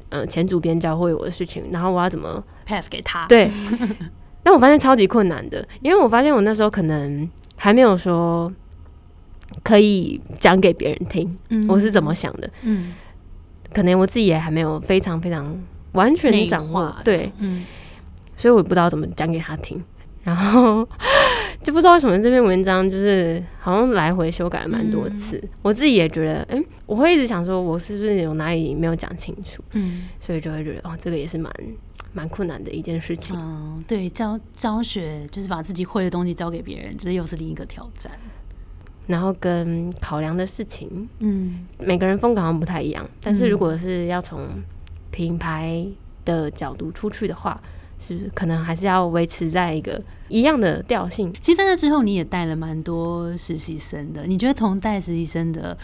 [0.09, 3.49] 呃，前主编教会我的事情，然后我要怎么 pass 给他，对？
[4.43, 8.51] 但我发现超级困难的，因为我发现我那时候可能还没有说
[9.63, 11.67] 可以讲给别人听，嗯。
[11.67, 12.49] 我是怎么想的。
[12.63, 12.93] 嗯。
[13.73, 15.57] 可能我自己也还没有非常非常
[15.93, 17.63] 完全内掌握对，嗯。
[18.35, 19.81] 所以我也不知道怎么讲给他听。
[20.23, 20.87] 然后
[21.63, 31.53] 就不知道为什么这篇文章就是好像来回修改了蛮多次，嗯我自己也觉得，嗯，我会一直想说，我是不是有哪里没有讲清楚，嗯所以就会觉得，哦，这个也是蛮
[32.13, 33.35] 蛮困难的一件事情。
[33.37, 38.11] 嗯，对，教教学就是把自己会的东西交给别人，这又是另一个挑战。
[39.07, 44.47] 然后跟考量的事情，嗯每个人风格好像不太一样，但是嗯如果是要从
[45.09, 45.85] 品牌
[46.23, 47.61] 的角度出去的话，
[48.01, 51.31] 是不是可能还是要维持在一个一样的调性？
[51.39, 54.23] 其实在那之后，你也带了蛮多实习生的。
[54.25, 55.77] 你觉得从带实习生的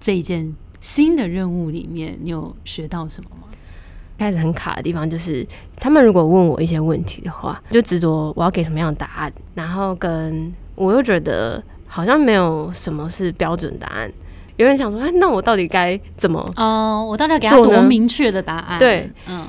[0.00, 3.46] 这一件新的任务里面，你有学到什么吗？
[4.18, 5.44] 开始很卡的地方就是，
[5.76, 14.12] 他们如果问我一些问题的话，就执着我要给什么样的答案，然后跟我又觉得好像没有什么是标准答案。
[14.58, 16.38] 有人想说，哎，那我到底该怎么？
[16.56, 18.78] 哦，我到底要给他多明确的答案？
[18.78, 19.48] 对，嗯，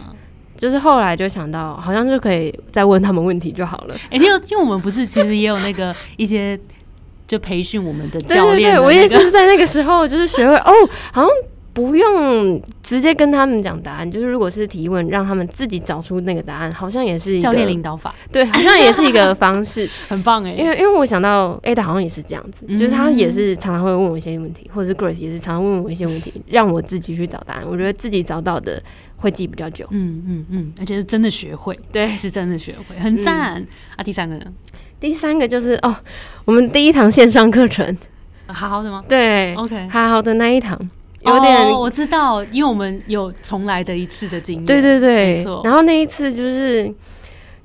[0.63, 3.95] 就是后来就想到，好像就可以再问他们问题就好了。
[4.09, 6.57] 哎、因为，因为我们不是其实也有那个 一些
[7.27, 10.71] 就培训我们的教练我也是在那个时候就是学会哦，
[11.11, 11.29] 好像
[11.73, 19.89] 不用直接跟他们讲答案，就是如果是提问，让他们自己找出那个答案，好像也是一个教练领导法，对，好像也是一个方式。
[20.07, 27.63] 很棒哎、因为因为我想到 Ada 好像也是这样子，嗯就是他也是常常会问我一些问题，或者是 Grace 也是常常问我一些问题，让我自己去找答案。
[27.67, 28.81] 我觉得自己找到的
[29.23, 29.87] 会记比较久。
[29.91, 34.03] 嗯嗯嗯，而且是真的学会，对，是真的学会，很赞、啊！
[34.03, 34.45] 第三个呢？
[34.99, 35.95] 第三个就是哦，
[36.43, 37.97] 我们第一堂线上课程，
[38.47, 40.77] 好好的吗对，？OK，好好的那一堂
[41.21, 44.65] 有点哦，我知道，因为我们有重来的一次的经验。
[44.65, 46.93] 对对没对错，然后那一次就是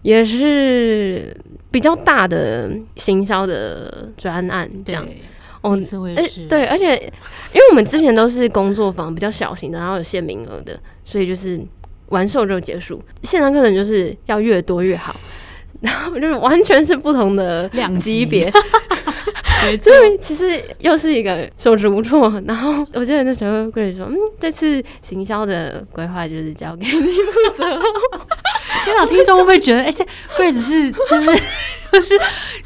[0.02, 1.36] 也是
[1.72, 5.04] 比较大的行销的专案这样。
[5.62, 6.46] 对，哦那，次我也而是。
[6.46, 6.96] 对，而且
[7.52, 11.60] 因为我们之前都是工作坊比较小型的，然后有限名额的，所以就是
[12.08, 13.02] 完售就结束。
[13.22, 15.14] 线上课程就是要越多越好，
[15.80, 18.52] 然后就是完全是不同的两级级别，
[19.64, 22.40] 没错所以其实又是一个手足无措。
[22.46, 27.80] 然后我记得那时候贵人说，嗯，这次行销的规划就是交给你负责。
[28.84, 30.04] 天哪，听众会不会觉得，哎、这
[30.36, 31.26] Grace 是就是
[31.92, 32.18] 就是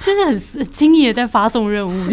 [0.03, 1.93] 就是很轻易的在发送任务？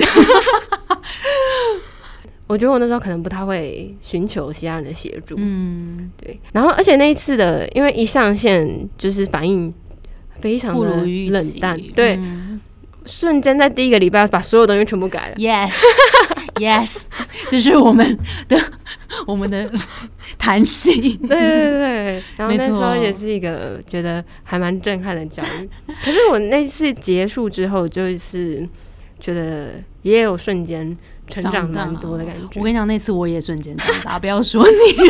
[2.48, 6.40] 我觉得我那时候可能不太会寻求其他人的协助，嗯，对。
[6.52, 9.72] 然后而且那一次的，因为一上线就是反应
[10.40, 10.84] 非常不。
[10.84, 12.60] 冷淡，对，嗯
[13.06, 15.36] 瞬间在第一个礼拜把所有东西全部改了。
[15.36, 15.72] Yes,
[16.60, 16.90] yes，
[17.50, 18.18] 这是我们
[18.48, 18.58] 的
[19.26, 19.72] 我们的
[20.38, 21.02] 弹性。
[21.02, 25.70] 对对对对，然后没那时候错也是一个觉得还蛮震撼的教育。
[26.04, 28.68] 可是我那次结束之后，就是
[29.20, 30.96] 觉得也有瞬间
[31.28, 32.60] 成长蛮多的感觉。
[32.60, 35.04] 我跟你讲，那次我也瞬间长大，不要说你，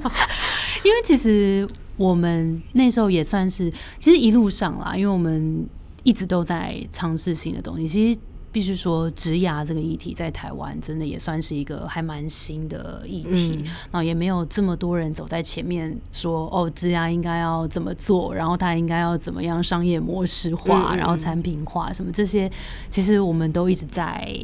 [0.84, 5.66] 因为其实我们那时候也算是，其实一路上啦，因为我们
[6.02, 8.20] 一直都在尝试新的东西，其实。
[8.52, 13.64] 必须说，植牙这个议题在台湾真的也算是一个还蛮新的议题，嗯。
[13.64, 22.50] 然后也没有这么多人走在前面说哦，植牙应该要怎么做，然后它应该要怎么样商业模式化，嗯嗯嗯然后产品化什么这些，
[22.90, 24.38] 其实我们都一直在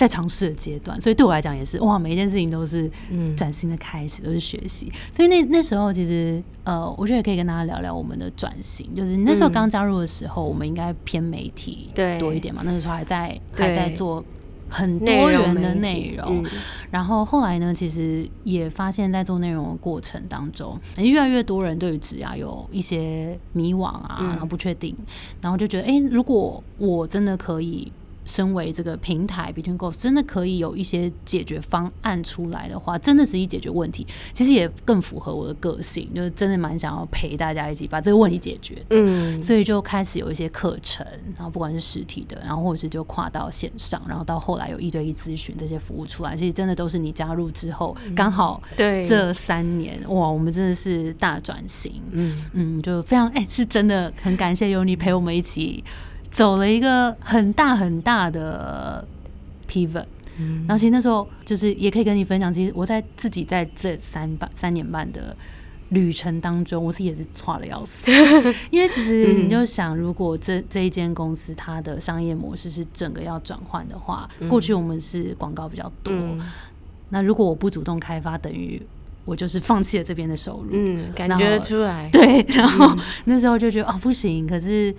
[0.00, 4.90] 在尝试的阶段，所以对我来讲也是哇，每一件事情都是嗯崭新的开始，都是学习。
[5.14, 14.24] 所以那那时候其实呃，我觉得也可以跟大家聊聊我们的转型，就是那时候嗯刚加入的时候，我们应该偏媒体对多一点嘛，那个时候还在还在做。
[14.72, 16.50] 很多人的内容，嗯
[16.92, 24.96] 然后后来呢，其实也发现，在做内容的过程当中，越来越多人对于职涯有一些迷惘啊，嗯然后不确定，
[25.42, 27.92] 然后就觉得，哎、如果我真的可以。
[28.30, 38.84] 身为这个平台 Between Goals 真的可以有一些解决方案出来的话，真的是一解决问题，其实也更符合我的个性，就是真的蛮想要陪大家一起把这个问题解决的。
[38.90, 52.46] 嗯，所以就开始有一些课程，然后不管是实体的，然后或者是就跨到线上，然后到后来有一对一咨询这些服务出来，其实真的都是你加入之后，刚好对，这三年哇，我们真的是大转型，嗯。
[52.52, 55.82] 嗯，就非常哎、是真的很感谢有你陪我们一起
[56.40, 59.06] 走了一个很大很大的
[59.68, 60.06] pivot。
[60.38, 60.64] 嗯。
[60.66, 65.36] 然后其实那时候就是也可以跟你分享，其实我在自己在这三半三年半的
[65.90, 68.10] 旅程当中，我自己也是差的要死，
[68.72, 69.44] 因为其实嗯。
[69.44, 76.40] 你就想，如果这这一间公司它的商业模式是整个要转换的话，过去我们是广告比较多，嗯。
[77.10, 78.80] 那如果我不主动开发，等于
[79.26, 82.08] 我就是放弃了这边的收入，嗯，感觉得出来。
[82.10, 84.94] 对，然后那时候就觉得哦不行，可是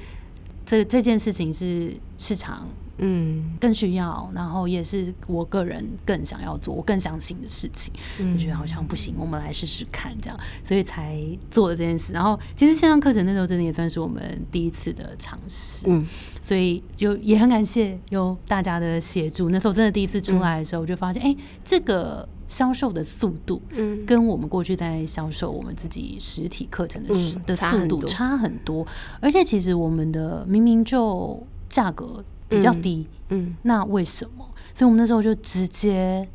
[0.71, 2.65] 这这件事情是市场
[3.01, 7.93] 嗯，更需要，然后也是我个人更想要做，我更相信的事情。
[8.19, 12.13] 嗯我觉得好像不行，我们来试试看，这样，所以才做了这件事。
[12.13, 16.05] 然后，其实线上课程那时候真的也算是我们第一次的尝试，嗯
[16.41, 19.49] 所以就也很感谢有大家的协助。
[19.49, 28.85] 那时候真的第一次出来的时候，我就发现，哎、这个销售的速度嗯跟我们过去在销售我们自己实体课程的速、嗯的速度差很多，
[29.19, 34.45] 而且其实我们的明明就价格比较嗯低，嗯，那为什么？
[34.75, 36.27] 所以我们那时候就直接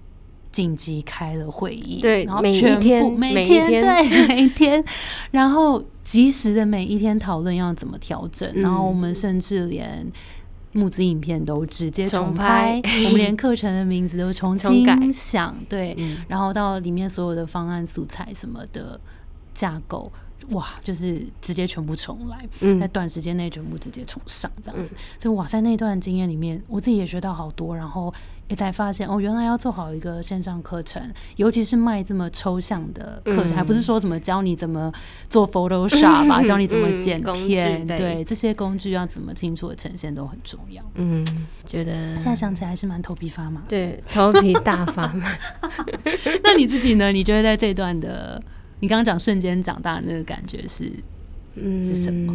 [0.50, 3.68] 紧急开了会议，对然后全部天每每一天。
[3.68, 4.84] 天对 每一天，
[5.30, 10.06] 然后及时的每一天讨论要怎么调整，然后我们甚至连。
[10.72, 16.18] 募资影片都直接重重拍， 我们连课程的名字都重新想，对，嗯。
[16.28, 19.00] 然后到里面所有的方案素材什么的
[19.54, 20.12] 架构，
[20.50, 24.94] 哇，就是直接全部重来，在嗯短时间内全部直接重上这样子。
[25.20, 28.12] 所以哇，在那段经验里面，我自己也学到好多，然后
[28.48, 34.92] 也才发现哦，原来要做好一个线上课程，尤其是卖这么抽象的课程，嗯还不是说怎么教你怎么
[35.28, 40.82] 做 Photoshop 吧， 教你怎么嗯剪片，对对这些工具要怎么清楚的呈现都很重要。
[40.94, 41.26] 嗯，
[41.66, 43.62] 觉得现在想起来还是蛮头皮发麻。
[43.68, 45.32] 对头皮大发麻。
[46.44, 47.10] 那你自己呢？
[47.10, 48.40] 你觉得在这段的，
[48.80, 50.90] 你刚刚讲瞬间长大的那个感觉是？
[51.54, 52.34] 嗯，是什么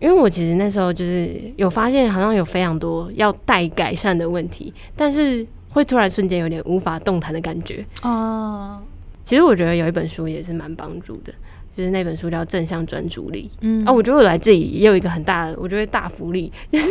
[0.00, 7.86] 因为我其实那时候就是有发现，好像有非常多要待改善的问题，但是会突然瞬间有点无法动弹的感觉。
[8.02, 8.80] 哦，
[9.24, 11.32] 其实我觉得有一本书也是蛮帮助的，
[11.76, 13.48] 就是那本书叫《正向专注力》。
[13.60, 16.88] 嗯啊，我觉得我来这里也有一个很大的，我觉得大福利， 就是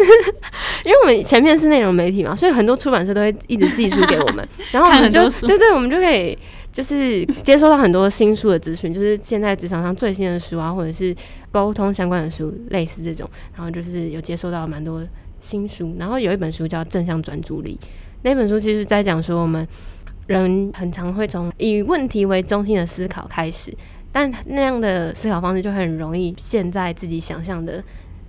[0.86, 6.38] 因为我们前面是内容媒体嘛，所以很多出版社都会一直寄书给我们， 然后我们就对对，我们就可以
[6.72, 11.16] 就是接收到很多新书的资讯，就是现在职场上最新的书啊，或者是
[11.52, 15.06] 沟通相关的书，类似这种，然后就是有接收到蛮多
[15.40, 17.78] 新书，然后有一本书叫《正向专注力》，
[18.22, 19.68] 那本书其实在讲说我们
[20.28, 23.76] 人很常会从以问题为中心的思考开始，
[24.12, 27.84] 但那样的思考方式就很容易陷在自己想象的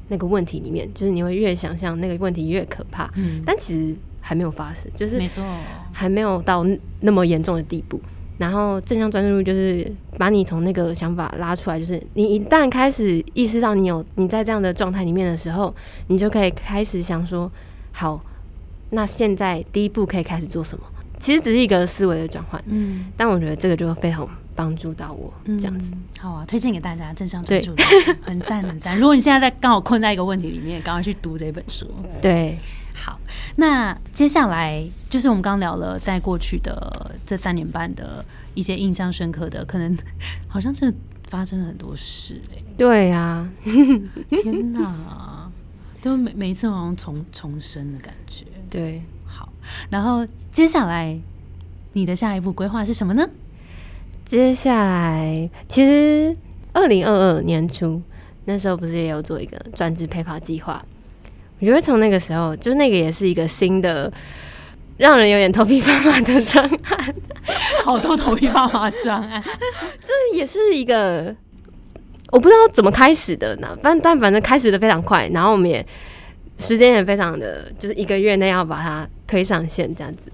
[0.08, 5.44] 那个问题里面，就是你会越想象那个问题越可怕，嗯，但其实还没有发生，就是没错，
[5.92, 6.66] 还没有到
[7.00, 8.00] 那么严重的地步。
[8.42, 15.72] 然后正向专注力就是把你从那个想法拉出来，就是你一旦开始意识到你有你在这样的状态里面的时候，
[16.08, 17.48] 你就可以开始想说，
[17.92, 18.20] 好，
[18.90, 20.84] 那现在第一步可以开始做什么？
[21.20, 23.04] 其实只是一个思维的转换，嗯。
[23.16, 25.92] 但我觉得这个就非常帮助到我这样子。
[25.94, 27.82] 嗯好啊，推荐给大家正向专注力，
[28.22, 28.98] 很赞很赞。
[28.98, 31.86] 如果你现在在刚好困在一个问题里面，赶快去读这本书。
[32.20, 32.58] 对，
[33.04, 33.18] 好，
[33.56, 39.96] 那接下来就是我们刚聊了，在过去的这三年半的一些印象深刻的，可能
[40.46, 40.96] 好像真的
[41.28, 43.50] 发生了很多事哎、对啊，
[44.30, 45.50] 天哪，
[46.00, 48.44] 都每每一次好像重重生的感觉。
[48.70, 49.48] 对，好，
[49.90, 51.18] 然后接下来
[51.94, 53.28] 你的下一步规划是什么呢？
[54.24, 56.36] 接下来其实
[56.72, 58.00] 二零二二年初
[58.44, 60.84] 那时候不是也有做一个专职陪跑计划？
[61.62, 64.12] 我觉得从那个时候，就那个也是一个新的。
[64.98, 67.14] 让人有点头皮发麻的专案，
[67.82, 69.42] 好多头皮发麻专案，
[70.00, 71.34] 这也是一个
[72.30, 73.76] 我不知道怎么开始的呢。
[73.82, 75.84] 但但反正开始的非常快，然后我们也
[76.58, 80.30] 时间也非常的，就是一个月内要把它推上线这样子。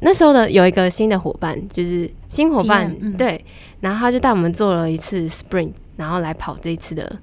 [0.00, 3.44] 那时候的有一个新的伙伴，就是新伙伴 PM 嗯对，
[3.80, 7.18] 然后他就带我们做了一次 Spring，然后来跑这一次的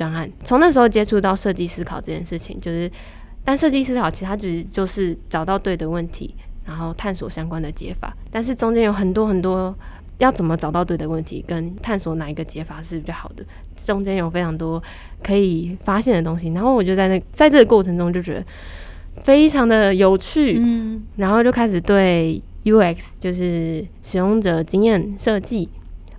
[0.00, 0.30] 专案。
[0.42, 2.90] 从那时候接触到设计思考这件事情，就是
[3.44, 6.34] 但设计思考其实它只是就是找到对的问题，
[6.64, 9.76] 然后探索相关的解法，但是中间有很多很多
[10.16, 13.44] 要怎么找到对的问题，跟探索哪一个解法是比较好的，
[13.76, 14.82] 中间有非常多
[15.22, 16.48] 可以发现的东西。
[16.54, 18.46] 然后我就在那在这个过程中就觉得
[19.22, 25.68] 非常的有趣，嗯然后就开始对 UX 就是使用者经验设计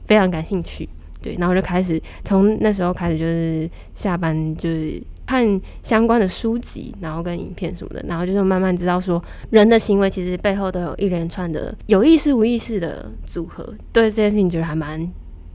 [0.06, 0.88] 非常感兴趣。
[1.22, 13.64] 对，然后就开始从那时候开始，就是下班就是看相关的书籍，然后跟影片什么的，然后就是慢慢知道说人的行为其实背后都有一连串的有意识无意识的组合。
[13.94, 15.10] 对这件事情觉得还蛮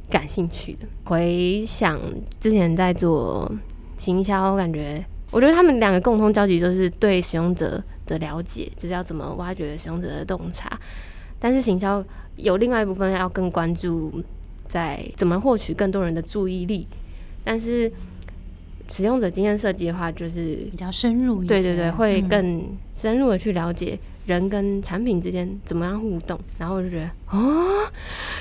[0.08, 0.86] 感兴趣的。
[1.04, 2.00] 回想
[2.38, 3.52] 之前在做
[3.98, 10.78] 行销，我感觉我觉得他们两个共同交集就是对使用者的了解，就是要怎么挖掘使用者的洞察。
[11.38, 12.02] 但是行销
[12.36, 14.22] 有另外一部分要更关注
[14.68, 16.86] 在怎么获取更多人的注意力，
[17.44, 17.90] 但是
[18.88, 22.64] 使用者经验设计的话，就是比较深入一些，对对对，会嗯更
[22.94, 27.90] 深入的去了解人跟产品之间怎么样互动，然后我就觉得哦，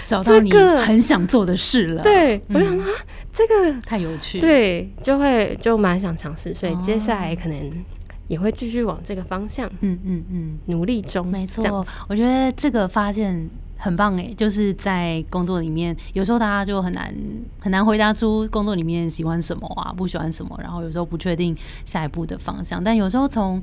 [0.03, 2.87] 找到你这个很想做的事了。，对我就想啊，
[3.31, 7.85] 这个太有趣。，对，就会就蛮想尝试，所以接下来哦可能
[8.27, 11.25] 也会继续往这个方向嗯嗯嗯，努力中。
[11.27, 13.47] 没错，我觉得这个发现
[13.85, 17.13] 很棒诶，就是在工作里面，有时候大家就很难
[17.59, 21.55] 很难回答出工作里面喜欢什么啊，不喜欢什么，然后有时候不确定
[21.85, 23.61] 下一步的方向，但有时候从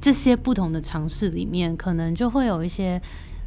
[0.00, 3.02] 这些不同的尝试里面，可能就会有一些。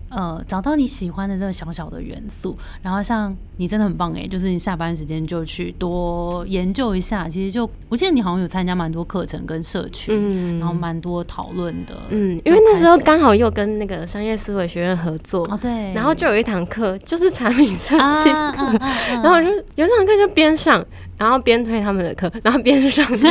[0.10, 7.28] 呃，找到你喜欢的这个小小的元素，然后像你真的很棒诶，就是你下班时间就去多研究一下。
[7.28, 11.96] 其实就我记得你好像有参加蛮多课程跟社群，嗯然后蛮多讨论的。
[12.10, 20.84] 嗯，因为那时候刚好又跟那个商业思维学院合作，哦对，然后就有一堂课就是产品设啊计啊课，啊啊 然后我就有一堂课就边上，
[21.20, 23.28] 然后边推他们的课， 然后边上课。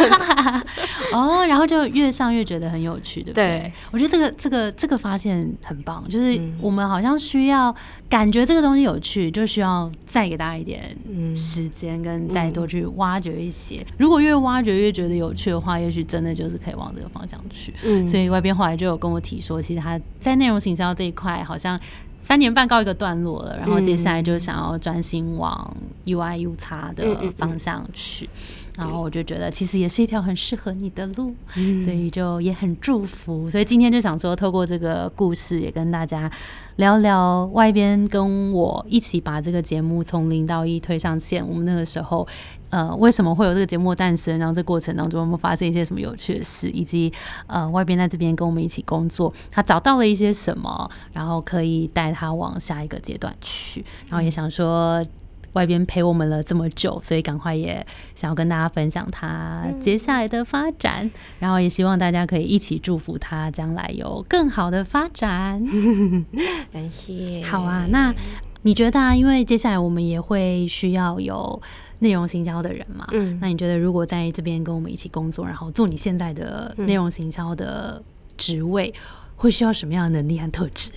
[1.13, 3.47] 哦，然后就越上越觉得很有趣，对不对？
[3.47, 7.75] 对我觉得这个这个这个发现很棒，就是嗯我们好像需要
[8.09, 13.85] 感觉这个东西有趣，就需要再给大家一点嗯时间，跟再多去挖掘一些。
[13.97, 17.73] 如果越挖掘越觉得有趣的话，也许真的就是可以往这个方向去。
[17.85, 21.79] 嗯所以外边后来就有跟我提说，其实他在内容行销这一块好像
[22.21, 28.29] 三年半告一个段落了，然后接下来就想要专心往 UI U 叉的嗯嗯嗯方向去。
[28.77, 33.51] 然后我就觉得，其实也是一条很适合你的路，嗯所以就也很祝福。
[33.51, 36.31] 所以今天就想说，透过这个故事，也跟大家
[36.77, 41.45] 聊聊外边跟我一起把这个节目从零到一推上线。
[41.45, 42.25] 我们那个时候，
[42.71, 44.39] 呃，为什么会有这个节目诞生？
[44.39, 47.13] 然后这过程当中，我们发生一些什么有趣的事，以及
[47.47, 53.85] 呃，外边在这边跟我们一起工作，他找到了一些什么，然后可以带他往下一个阶段去。
[54.09, 55.05] 然后也想说。
[55.55, 65.65] 外边陪我们了这么久，所以赶快也想要跟大家分享他接下来的发展，然后也希望大家可以一起祝福他将来有更好的发展。
[66.71, 67.43] 感谢。
[67.43, 68.15] 好啊，那
[68.63, 69.15] 你觉得啊？
[69.15, 71.61] 因为接下来我们也会需要有
[72.01, 78.03] 内容行销的人嘛，嗯那你觉得如果在这边跟我们一起工作，然后做你现在的内容行销的
[78.37, 78.93] 职位，
[79.37, 80.91] 会需要什么样的能力和特质？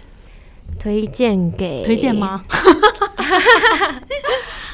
[0.79, 2.15] 推荐给推荐？
[2.15, 2.43] 吗？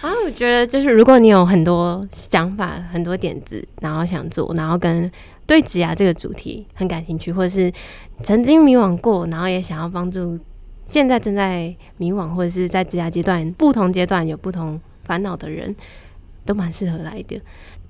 [0.02, 5.12] 然 后我觉得就是，如果你有很多想法、很多点子，然后想做，然后跟
[5.48, 7.74] 对职涯这个主题很感兴趣，或者是
[8.22, 10.38] 曾经迷惘过，然后也想要帮助
[10.88, 15.76] 现在正在迷惘或者是在职涯阶段不同阶段有不同烦恼的人，
[16.46, 17.40] 都蛮适合来的。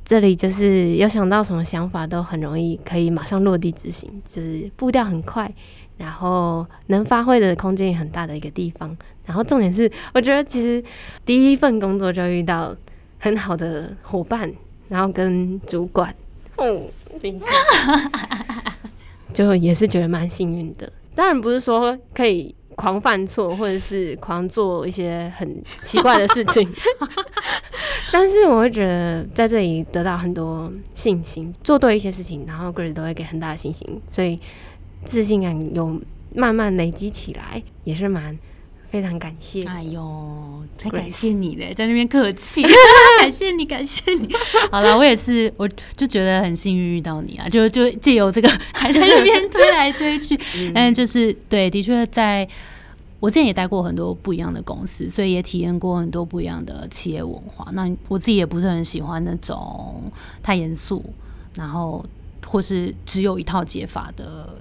[0.03, 5.53] 这里就是有想到什么想法，都很容易可以马上落地执行，就是步调很快，
[5.97, 8.97] 然后能发挥的空间也很大的一个地方。
[9.25, 10.83] 然后重点是，我觉得其实
[11.25, 12.75] 第一份工作就遇到
[13.19, 14.51] 很好的伙伴，
[14.87, 16.15] 然后跟主管，
[16.55, 16.81] 哦，
[17.21, 17.47] 等一下
[19.33, 20.91] 就也是觉得蛮幸运的。
[21.13, 26.69] 当然不是说可以狂犯错，或者是狂做一些很奇怪的事情，
[28.13, 34.39] 但是我会觉得在这里得到很多信心，做对一些事情，然后 Grace 都会给很大的信心，所以
[35.03, 35.99] 自信感有
[36.35, 38.37] 慢慢累积起来，也是蛮
[38.89, 39.63] 非常感谢。
[39.63, 42.61] 哎呦，才感谢你嘞，在那边客气，
[43.19, 44.29] 感谢你，感谢你。
[44.71, 50.39] 好了，我也是，我就觉得很幸运遇到你啊，就就借由这个还在那边推来推去，
[50.73, 52.47] 但就是对，的确在。
[53.19, 57.67] 我之前也待过很多不一样的公司，所以也体验过很多不一样的企业文化。
[57.71, 60.03] 那我自己也不是很喜欢那种
[60.43, 61.03] 太严肃，
[61.55, 62.05] 然后
[62.45, 64.55] 或是只有一套解法的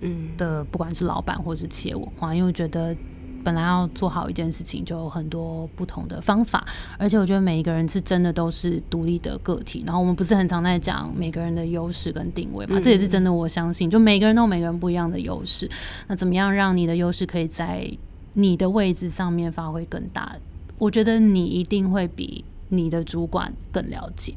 [0.00, 2.96] 嗯，的，不管是老板或是企业文化，因为我觉得
[3.44, 6.66] 本来要做好一件事情，就有很多不同的方法，
[6.98, 9.82] 而且我觉得每一个人是真的都是独立的个体。
[9.86, 15.68] 然后我们不是很常在讲每个人的优势跟定位嘛，嗯这也是真的，我相信，就每个人都有每个人不一样的优势。
[16.06, 17.90] 那怎么样让你的优势可以在
[18.34, 20.36] 你的位置上面发挥更大？
[20.78, 22.44] 我觉得你一定会比。
[22.70, 24.34] 你的主管更了解，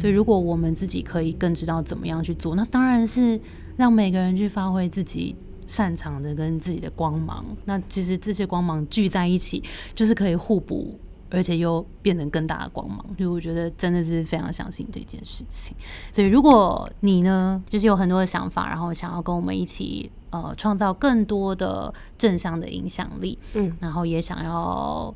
[0.00, 3.38] 所以如果我们自己可以更知道怎么样去做，那当然是
[3.76, 5.36] 让每个人去发挥自己
[5.66, 7.44] 擅长的跟自己的光芒。
[7.64, 9.62] 那其实这些光芒聚在一起，
[9.94, 10.98] 就是可以互补，
[11.30, 12.98] 而且又变成更大的光芒。
[13.16, 15.76] 所以我觉得真的是非常相信这件事情。
[16.12, 25.14] 所以如果你呢，就是有很多的想法，然后想要跟我们一起呃创造更多的正向的影响力，嗯，然后也想要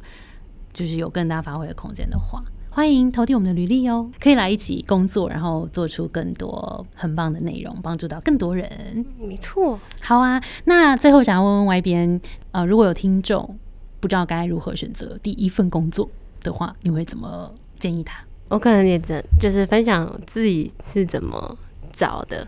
[0.73, 2.43] 就是有更大发挥的空间的话。
[2.79, 9.05] 欢迎投递我们的履历哦，可以来一起工作，然后做出更多很棒的内容，帮助到更多人。
[9.19, 9.81] 没错。
[10.01, 12.21] 好啊，那最后想要问问 Y 边，
[12.53, 13.59] 呃，如果有听众
[13.99, 16.09] 不知道该如何选择第一份工作
[16.45, 18.23] 的话，你会怎么建议他？
[18.49, 21.59] 我可能也只就是分享自己是怎么
[21.93, 22.47] 找的，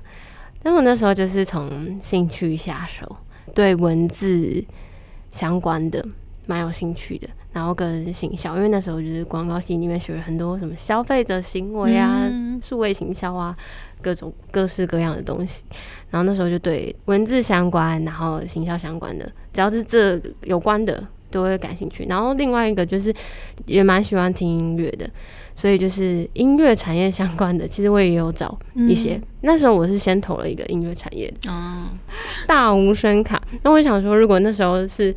[0.63, 3.17] 但我那时候就是从兴趣下手，
[3.53, 4.65] 对文字
[5.33, 6.07] 相关的
[6.47, 13.57] 蛮有兴趣的，然后跟行销，因为那时候就是广告系里面学了很多什么消费者行为啊、嗯数位行销啊，
[14.03, 15.65] 各种各式各样的东西。
[16.11, 22.05] 然后那时候就对文字相关，然后行销相关的，只要是这有关的都会感兴趣。
[22.07, 23.15] 然后另外一个就是
[23.65, 25.09] 也蛮喜欢听音乐的，
[25.55, 29.19] 所以就是音乐产业相关的，其实我也有找一些。
[29.41, 31.89] 那时候我是先投了一个音乐产业哦，
[32.47, 35.15] 大无声卡，那我想说，如果那时候是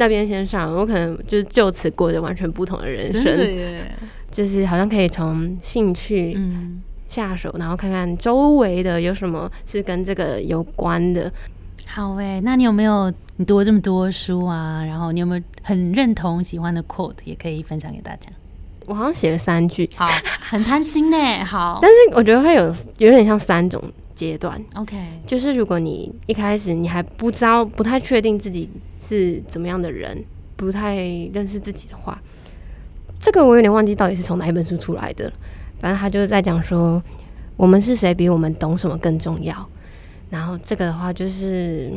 [0.00, 3.84] 那边先上，我可能就是就此过着完全不同的人生，耶，
[4.30, 11.30] 就是好像可以从兴趣嗯，下手，然后看看周围的有什么是跟这个有关的。
[11.86, 14.82] 好诶，那你有没有你读了这么多书啊？
[14.86, 18.30] 然后你有没有很认同喜欢的 quote，也可以分享给大家？
[18.86, 20.08] 我好像写了三句，好，
[20.40, 21.44] 很贪心呢。
[21.44, 23.82] 好 但是我觉得会有有点像三种
[24.20, 24.96] 阶段，，OK，
[25.26, 28.68] 就是如果你一开始你还不知道、不太确定自己
[28.98, 30.22] 是怎么样的人，
[30.56, 30.96] 不太
[31.32, 32.20] 认识自己的话，
[33.18, 35.32] 这个我有点忘记到底是从哪一本书出来的。
[35.80, 37.02] 反正他就是在讲说，
[37.56, 39.66] 我们是谁比我们懂什么更重要。
[40.28, 41.90] 然后这个的话，就是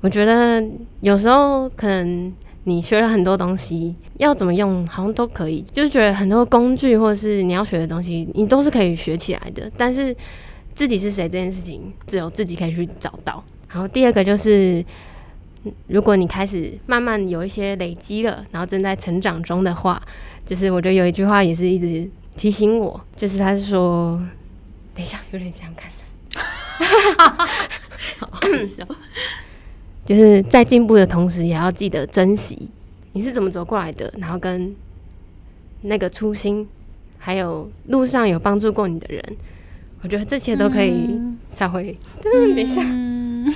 [0.00, 0.64] 我觉得
[1.00, 2.32] 有时候可能
[2.62, 9.70] 你学了很多东西，要怎么用好像都可以，就是觉得很多工具或者是你要学的东西，你都是可以学起来的。
[9.76, 10.16] 但是
[10.74, 13.42] 自己是谁这件事情，只有自己可以去找到。
[13.68, 14.84] 然后第二个就是，
[15.64, 20.00] 嗯如果你开始慢慢有一些累积了，然后正在成长中的话，
[20.44, 24.20] 就是我觉得有一句话也是一直提醒我，就是他是说，
[24.94, 25.90] 等一下有点想看，
[28.18, 28.86] 好好笑。
[30.04, 32.68] 就是在进步的同时，也要记得珍惜
[33.12, 34.74] 你是怎么走过来的，然后跟
[35.80, 36.68] 那个初心，
[37.18, 39.36] 还有路上有帮助过你的人，
[40.04, 42.82] 我觉得这些都可以嗯稍微，等一下。
[42.84, 43.50] 嗯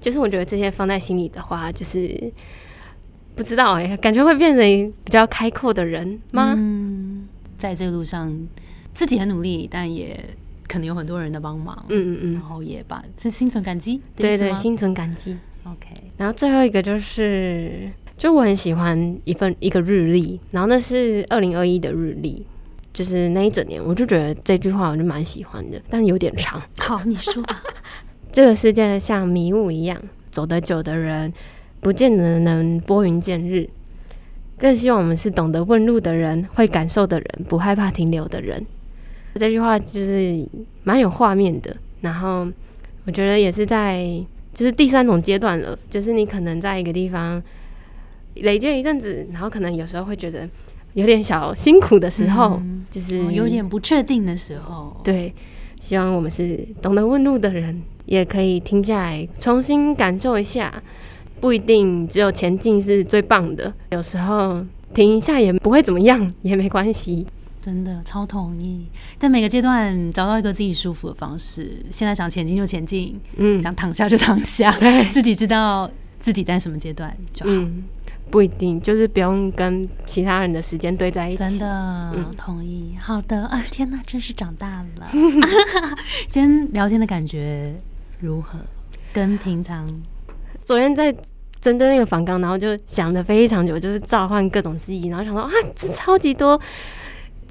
[0.00, 2.32] 就是我觉得这些放在心里的话，就是
[3.36, 6.54] 不知道哎、感觉会变成比较开阔的人吗？
[6.56, 8.34] 嗯，在这个路上
[8.94, 10.18] 自己很努力，但也
[10.66, 15.36] 可能有很多人的帮忙，嗯嗯嗯然，后也把是心存感激的对对，心存感激。
[15.64, 22.44] OK，然后最后一个就是，就我很喜欢一份一个日历，然后那是二零二一的日历。
[22.92, 26.60] 就是那一整年，我就觉得这句话我就蛮喜欢的，但有点长。
[26.78, 27.62] 好，你说吧。
[28.30, 31.32] 这个世界像迷雾一样，走得久的人，
[31.80, 33.68] 不见得能拨云见日。
[34.58, 38.64] 更希望我们是懂得问路的人，会感受的人，不害怕停留的人。
[39.34, 40.46] 这句话就是
[40.84, 42.46] 蛮有画面的，然后
[43.04, 44.24] 我觉得也是在
[44.54, 47.42] 就是第三种阶段了，就是你可能在一个地方
[48.34, 50.48] 累积了一阵子，然后可能有时候会觉得
[50.94, 55.34] 有点小辛苦的时候，嗯就是、哦有点不确定的时候，对，
[55.80, 60.82] 希望我们是懂得问路的人，也可以停下来重新感受一下。
[61.40, 64.64] 不一定只有前进是最棒的，有时候
[64.94, 67.26] 停一下也不会怎么样，也没关系。
[67.60, 68.86] 真的超同意。
[69.18, 75.90] 在每个阶段找到一个自己舒服的方式，现在想前进就前进，嗯，想躺下就躺下，对，自己知道
[76.20, 77.50] 自己在什么阶段就好。
[77.52, 77.82] 嗯，
[78.32, 81.44] 不一定，就是不用跟其他人的时间堆在一起。
[81.44, 82.96] 真的、嗯同意。
[82.98, 85.06] 好的啊，天哪，真是长大了。
[86.30, 87.74] 今天聊天的感觉
[88.20, 88.58] 如何？
[89.12, 89.86] 跟平常
[90.62, 91.14] 昨天在
[91.60, 96.58] 针对那个反纲，然后就想的非常久，就是召唤各种记忆，然后想说啊，这超级多，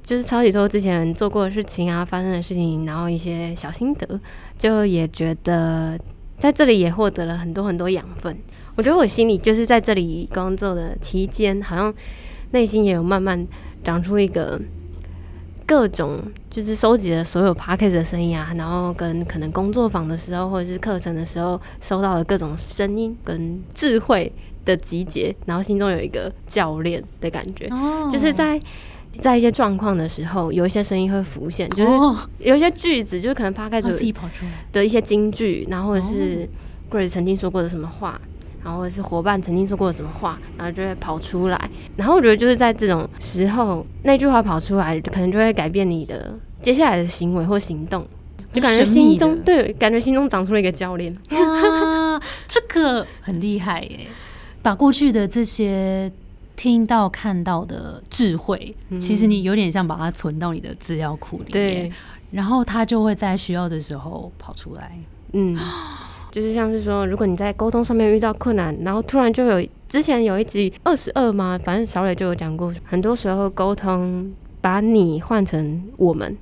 [0.01, 4.19] 就是超级多之前做过的事情啊，发生的事情，然后一些小心得，
[4.57, 5.95] 就也觉得
[6.39, 8.36] 在这里也获得了很多很多养分。
[8.76, 11.93] 我觉得我心里就是在这里工作的期间，好像
[12.51, 13.47] 内心也有慢慢
[13.84, 14.59] 长出一个
[15.65, 24.32] 各种就是收集了所有 p a s t 的声音啊，然后跟可能工作坊的时候或者是课程的时候收到的各种声音跟智慧
[24.65, 28.09] 的集结，然后心中有一个教练的感觉，哦。
[28.11, 28.59] 就是在
[29.19, 32.17] 在一些状况的时候，有一些声音会浮现，就是哦。
[32.39, 33.82] 有一些句子，就是可能跑出来，
[34.72, 36.47] 的一些金句，然后或者是
[36.89, 38.19] Grace 曾经说过的什么话。
[38.64, 41.70] 然后或者是伙伴曾经说过什么话，然后就会跑出来。
[41.95, 48.05] 然后我觉得就是在这种时候，那句话跑出来，可能就会改变你的接下来的行为或行动，
[48.53, 51.16] 就感觉心中对，感觉心中长出了一个教练。
[51.32, 54.07] 哇，这个很厉害耶！
[54.62, 56.12] 把过去的这些
[56.55, 61.91] 听到、看到的智慧，嗯其实你有点像把它存到你的资料库里面对，，
[62.30, 64.95] 然后它就会在需要的时候跑出来。
[65.34, 65.57] 嗯，
[66.32, 71.59] 就是像是说，如果你在沟通上面遇到困难，然后突然就有之前有一集二十二吗？
[71.63, 76.38] 反正小磊就有讲过，很多时候沟通把你换成我们。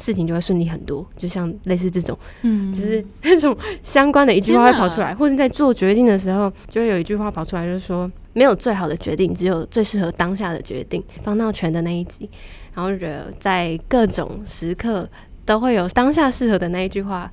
[0.00, 11.02] 事情就会顺利很多，就像类似这种，嗯，就是那种相关的一句话会跑出来，或者在做决定的时候，就会有一句话跑出来，就是说没有最好的决定，只有最适合当下的决定。
[11.24, 12.30] 方道全的那一集，
[12.76, 15.08] 然后觉得在各种时刻
[15.44, 17.28] 都会有当下适合的那一句话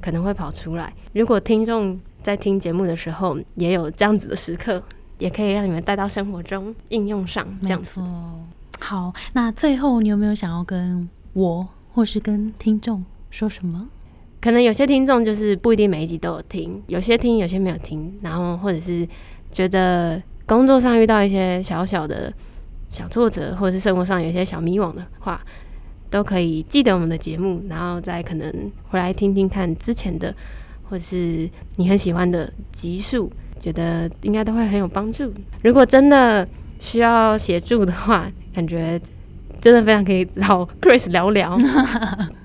[0.00, 0.92] 可能会跑出来。
[1.12, 4.82] 如果听众在听节目的时候也有这样子的时刻，
[5.18, 7.46] 也可以让你们带到生活中应用上。
[7.62, 8.00] 这样子。
[8.80, 13.88] 好，那最后你有没有想要跟我或是跟听众说什么？
[14.40, 19.06] 可能有些听众就是不一定每一集都有听，有些听，有些没有听，然后或者是
[19.52, 22.32] 觉得工作上遇到一些小小的
[22.88, 25.44] 小挫折，或者是生活上有一些小迷惘的话，
[26.10, 28.52] 都可以记得我们的节目，然后再可能
[28.88, 30.34] 回来听听看之前的，
[30.88, 35.32] 或者是你很喜欢的集数，觉得应该都会很有帮助。
[35.62, 36.46] 如果真的
[36.80, 39.00] 需要协助的话，感觉
[39.60, 41.56] 真的非常可以找 Chris 聊聊。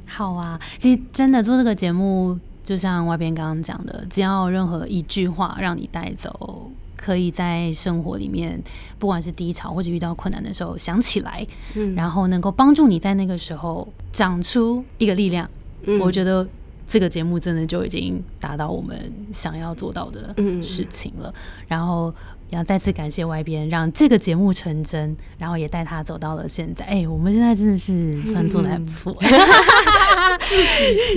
[0.05, 6.69] 好啊，其实真的做这个节目，就像外边刚刚讲的，只要任何一句话让你带走，
[7.05, 8.59] 可以在生活里面，
[8.97, 11.45] 不管是低潮或者遇到困难的时候想起来，
[11.75, 15.47] 嗯，然后能够帮助你在那个时候长出一个力量，
[15.83, 16.47] 嗯，我觉得
[16.87, 20.33] 这个节目真的就已经达到我们想要做到的
[20.63, 21.31] 事情了，
[21.67, 22.11] 然后。
[22.51, 26.85] 要再次感谢外边，让这个节目成真，然后也带他走到了现在。
[26.85, 29.17] 哎，我们现在真的是算做的还不错。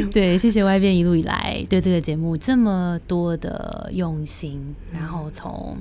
[0.08, 5.76] 对，谢谢外边一路以来对这个节目这么多的用心，然后从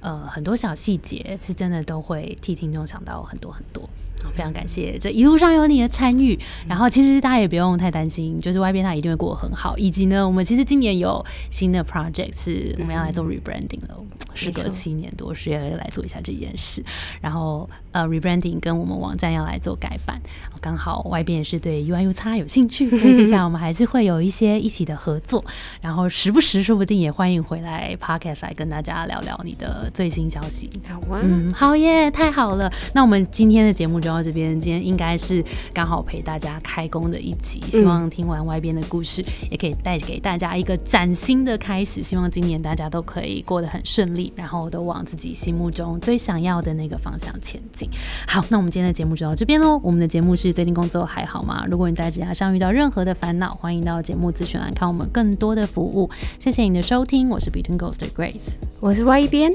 [0.00, 3.88] 呃很多小细节，是真的都会替听众想到很多很多。
[4.32, 9.76] 非常感谢这一路上有你的参与，然后其实大家也不用太担心，就是外边他一定会过得很好。
[9.76, 13.96] 以及呢，我们其实今年有新的 project 是我们要来做 rebranding 了，
[14.34, 16.82] 时隔七年多，是要来做一下这件事。
[17.20, 20.20] 然后呃，rebranding 跟我们网站要来做改版，
[20.60, 25.44] 刚好外边也是对 UI UX 有兴趣，所以接下来我们还是会有一些一起的合作。
[25.80, 30.68] 然后时不时说不定也欢迎回来 podcast 来跟大家聊聊你的最新消息。
[30.88, 32.72] 好啊，嗯，好耶，太好了。
[32.94, 35.44] 那我们今天的节目就到这边，今天应该是
[35.74, 37.60] 刚好陪大家开工的一集。
[37.68, 42.02] 希望听完外边的故事，也可以带给大家一个崭新的开始。
[42.02, 47.88] 希望今年大家都可以过得很顺利，然后都往自己心目中最想要的那个方向前进。
[48.26, 49.78] 好，那我们今天的节目就到这边喽。
[49.82, 51.66] 我们的节目是最近工作还好吗？
[51.70, 56.08] 如果你在职涯上遇到任何的烦恼，欢迎到节目咨询栏看我们更多的服务。
[56.38, 59.52] 谢谢你的收听，我是 Between Ghost Grace，我是外边。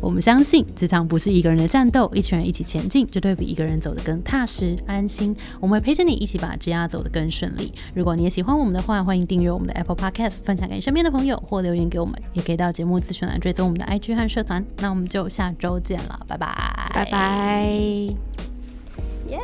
[0.00, 7.72] 我们相信职场不是一个人的战斗，一群人一起前进，绝对比一个人走的更踏实安心我们会陪着你一起把质押走得更顺利。
[7.94, 14.64] 如果你也喜欢我们的话欢迎订阅我们的 apple podcast 分享给身边的朋友或留言给我们也可以到节目咨询栏追踪我们的 ig 和社团。
[14.78, 16.90] 那我们就下周见了拜拜。
[16.92, 17.66] 拜拜。
[19.28, 19.38] 耶